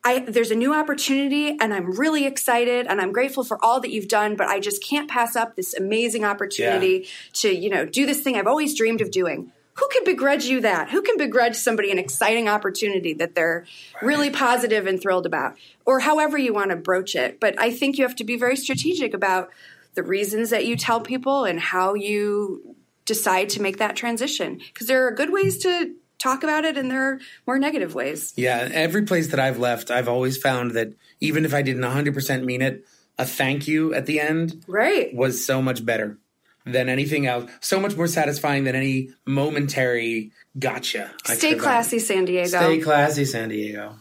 I, 0.05 0.19
there's 0.21 0.51
a 0.51 0.57
new 0.57 0.75
opportunity 0.75 1.57
and 1.61 1.73
I'm 1.73 1.93
really 1.93 2.27
excited 2.27 2.87
and 2.89 3.01
I'm 3.01 3.13
grateful 3.13 3.45
for 3.45 3.65
all 3.65 3.81
that 3.81 3.91
you've 3.93 4.09
done, 4.09 4.35
but 4.35 4.49
I 4.49 4.59
just 4.59 4.83
can't 4.83 5.09
pass 5.09 5.37
up 5.37 5.55
this 5.55 5.75
amazing 5.75 6.25
opportunity 6.25 7.07
to, 7.35 7.55
you 7.55 7.71
know, 7.71 7.87
do 7.87 8.05
this 8.05 8.21
thing 8.21 8.37
I've 8.37 8.49
always 8.49 8.77
dreamed 8.77 9.01
of 9.01 9.13
doing. 9.13 9.53
Who 9.75 9.89
can 9.89 10.05
begrudge 10.05 10.45
you 10.45 10.61
that? 10.61 10.91
Who 10.91 11.03
can 11.03 11.17
begrudge 11.17 11.57
somebody 11.57 11.91
an 11.91 11.99
exciting 11.99 12.49
opportunity 12.49 13.15
that 13.15 13.35
they're 13.35 13.67
really 14.03 14.31
positive 14.31 14.87
and 14.87 15.01
thrilled 15.01 15.27
about? 15.27 15.57
Or 15.87 16.01
however 16.01 16.37
you 16.37 16.53
want 16.53 16.71
to 16.71 16.77
broach 16.77 17.15
it. 17.15 17.41
But 17.41 17.59
I 17.59 17.71
think 17.71 17.99
you 17.99 18.05
have 18.05 18.17
to 18.17 18.25
be 18.25 18.37
very 18.37 18.57
strategic 18.57 19.15
about 19.15 19.51
the 19.95 20.03
reasons 20.03 20.51
that 20.51 20.67
you 20.67 20.77
tell 20.77 21.01
people 21.01 21.45
and 21.45 21.59
how 21.59 21.95
you 21.95 22.77
decide 23.05 23.49
to 23.51 23.63
make 23.63 23.79
that 23.79 23.97
transition. 23.97 24.61
Because 24.73 24.87
there 24.87 25.07
are 25.07 25.11
good 25.11 25.33
ways 25.33 25.59
to 25.63 25.95
talk 26.19 26.43
about 26.45 26.65
it 26.65 26.77
and 26.77 26.91
there 26.91 27.03
are 27.03 27.21
more 27.47 27.59
negative 27.59 27.95
ways. 27.95 28.33
Yeah, 28.37 28.69
every 28.73 29.03
place 29.03 29.29
that 29.29 29.41
I've 29.41 29.59
left, 29.59 29.91
I've 29.91 30.09
always 30.09 30.37
found 30.37 30.73
that 30.73 30.93
even 31.21 31.45
if 31.45 31.53
I 31.53 31.63
didn't 31.63 31.83
100% 31.83 32.45
mean 32.45 32.63
it, 32.63 32.87
a 33.19 33.27
thank 33.27 33.67
you 33.67 33.93
at 33.93 34.07
the 34.07 34.21
end 34.21 34.65
Right. 34.67 35.15
was 35.15 35.45
so 35.45 35.61
much 35.61 35.85
better 35.85 36.19
than 36.65 36.89
anything 36.89 37.27
else. 37.27 37.51
So 37.61 37.81
much 37.81 37.97
more 37.97 38.07
satisfying 38.07 38.65
than 38.65 38.75
any 38.75 39.11
momentary 39.27 40.33
gotcha. 40.59 41.13
I 41.27 41.35
Stay 41.35 41.55
classy, 41.55 41.99
San 41.99 42.25
Diego. 42.25 42.49
Stay 42.49 42.79
classy, 42.81 43.25
San 43.25 43.49
Diego. 43.49 43.97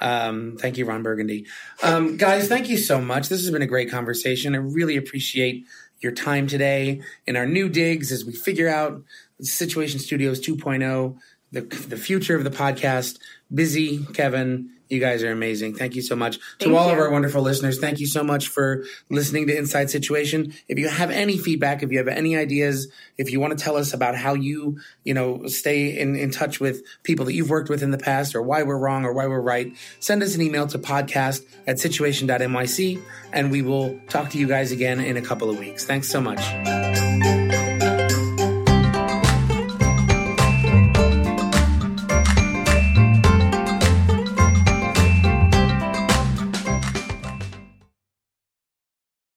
Um, 0.00 0.56
thank 0.58 0.76
you, 0.76 0.84
Ron 0.84 1.02
Burgundy. 1.02 1.46
Um, 1.82 2.16
guys, 2.16 2.48
thank 2.48 2.68
you 2.68 2.76
so 2.76 3.00
much. 3.00 3.28
This 3.28 3.40
has 3.40 3.50
been 3.50 3.62
a 3.62 3.66
great 3.66 3.90
conversation. 3.90 4.54
I 4.54 4.58
really 4.58 4.96
appreciate 4.96 5.64
your 6.00 6.12
time 6.12 6.46
today 6.46 7.00
in 7.26 7.36
our 7.36 7.46
new 7.46 7.68
digs 7.68 8.12
as 8.12 8.24
we 8.24 8.32
figure 8.32 8.68
out 8.68 9.02
Situation 9.40 9.98
Studios 9.98 10.40
2.0, 10.40 11.16
the, 11.52 11.62
the 11.62 11.96
future 11.96 12.36
of 12.36 12.44
the 12.44 12.50
podcast. 12.50 13.18
Bizzy, 13.52 14.12
Kevin, 14.14 14.70
you 14.94 15.00
guys 15.00 15.22
are 15.22 15.30
amazing. 15.30 15.74
Thank 15.74 15.94
you 15.94 16.02
so 16.02 16.16
much. 16.16 16.36
to 16.36 16.66
Thank 16.66 16.76
all 16.76 16.88
of 16.88 16.98
our 16.98 17.10
wonderful 17.10 17.42
listeners, 17.42 17.78
thank 17.78 18.00
you 18.00 18.06
so 18.06 18.24
much 18.24 18.48
for 18.48 18.84
listening 19.10 19.46
to 19.48 19.56
Inside 19.56 19.90
Situation. 19.90 20.54
If 20.68 20.78
you 20.78 20.88
have 20.88 21.10
any 21.10 21.36
feedback, 21.36 21.82
if 21.82 21.92
you 21.92 21.98
have 21.98 22.08
any 22.08 22.36
ideas, 22.36 22.88
if 23.18 23.30
you 23.30 23.40
want 23.40 23.58
to 23.58 23.62
tell 23.62 23.76
us 23.76 23.92
about 23.92 24.16
how 24.16 24.34
you, 24.34 24.78
you 25.04 25.12
know, 25.12 25.46
stay 25.46 25.98
in, 25.98 26.16
in 26.16 26.30
touch 26.30 26.60
with 26.60 26.82
people 27.02 27.26
that 27.26 27.34
you've 27.34 27.50
worked 27.50 27.68
with 27.68 27.82
in 27.82 27.90
the 27.90 27.98
past 27.98 28.34
or 28.34 28.42
why 28.42 28.62
we're 28.62 28.78
wrong 28.78 29.04
or 29.04 29.12
why 29.12 29.26
we're 29.26 29.40
right, 29.40 29.74
send 30.00 30.22
us 30.22 30.34
an 30.34 30.42
email 30.42 30.66
to 30.68 30.78
podcast 30.78 31.44
at 31.66 31.78
situation.nyc 31.78 33.02
and 33.32 33.50
we 33.50 33.62
will 33.62 34.00
talk 34.08 34.30
to 34.30 34.38
you 34.38 34.46
guys 34.46 34.72
again 34.72 35.00
in 35.00 35.16
a 35.16 35.22
couple 35.22 35.50
of 35.50 35.58
weeks. 35.58 35.84
Thanks 35.84 36.08
so 36.08 36.20
much. 36.20 36.93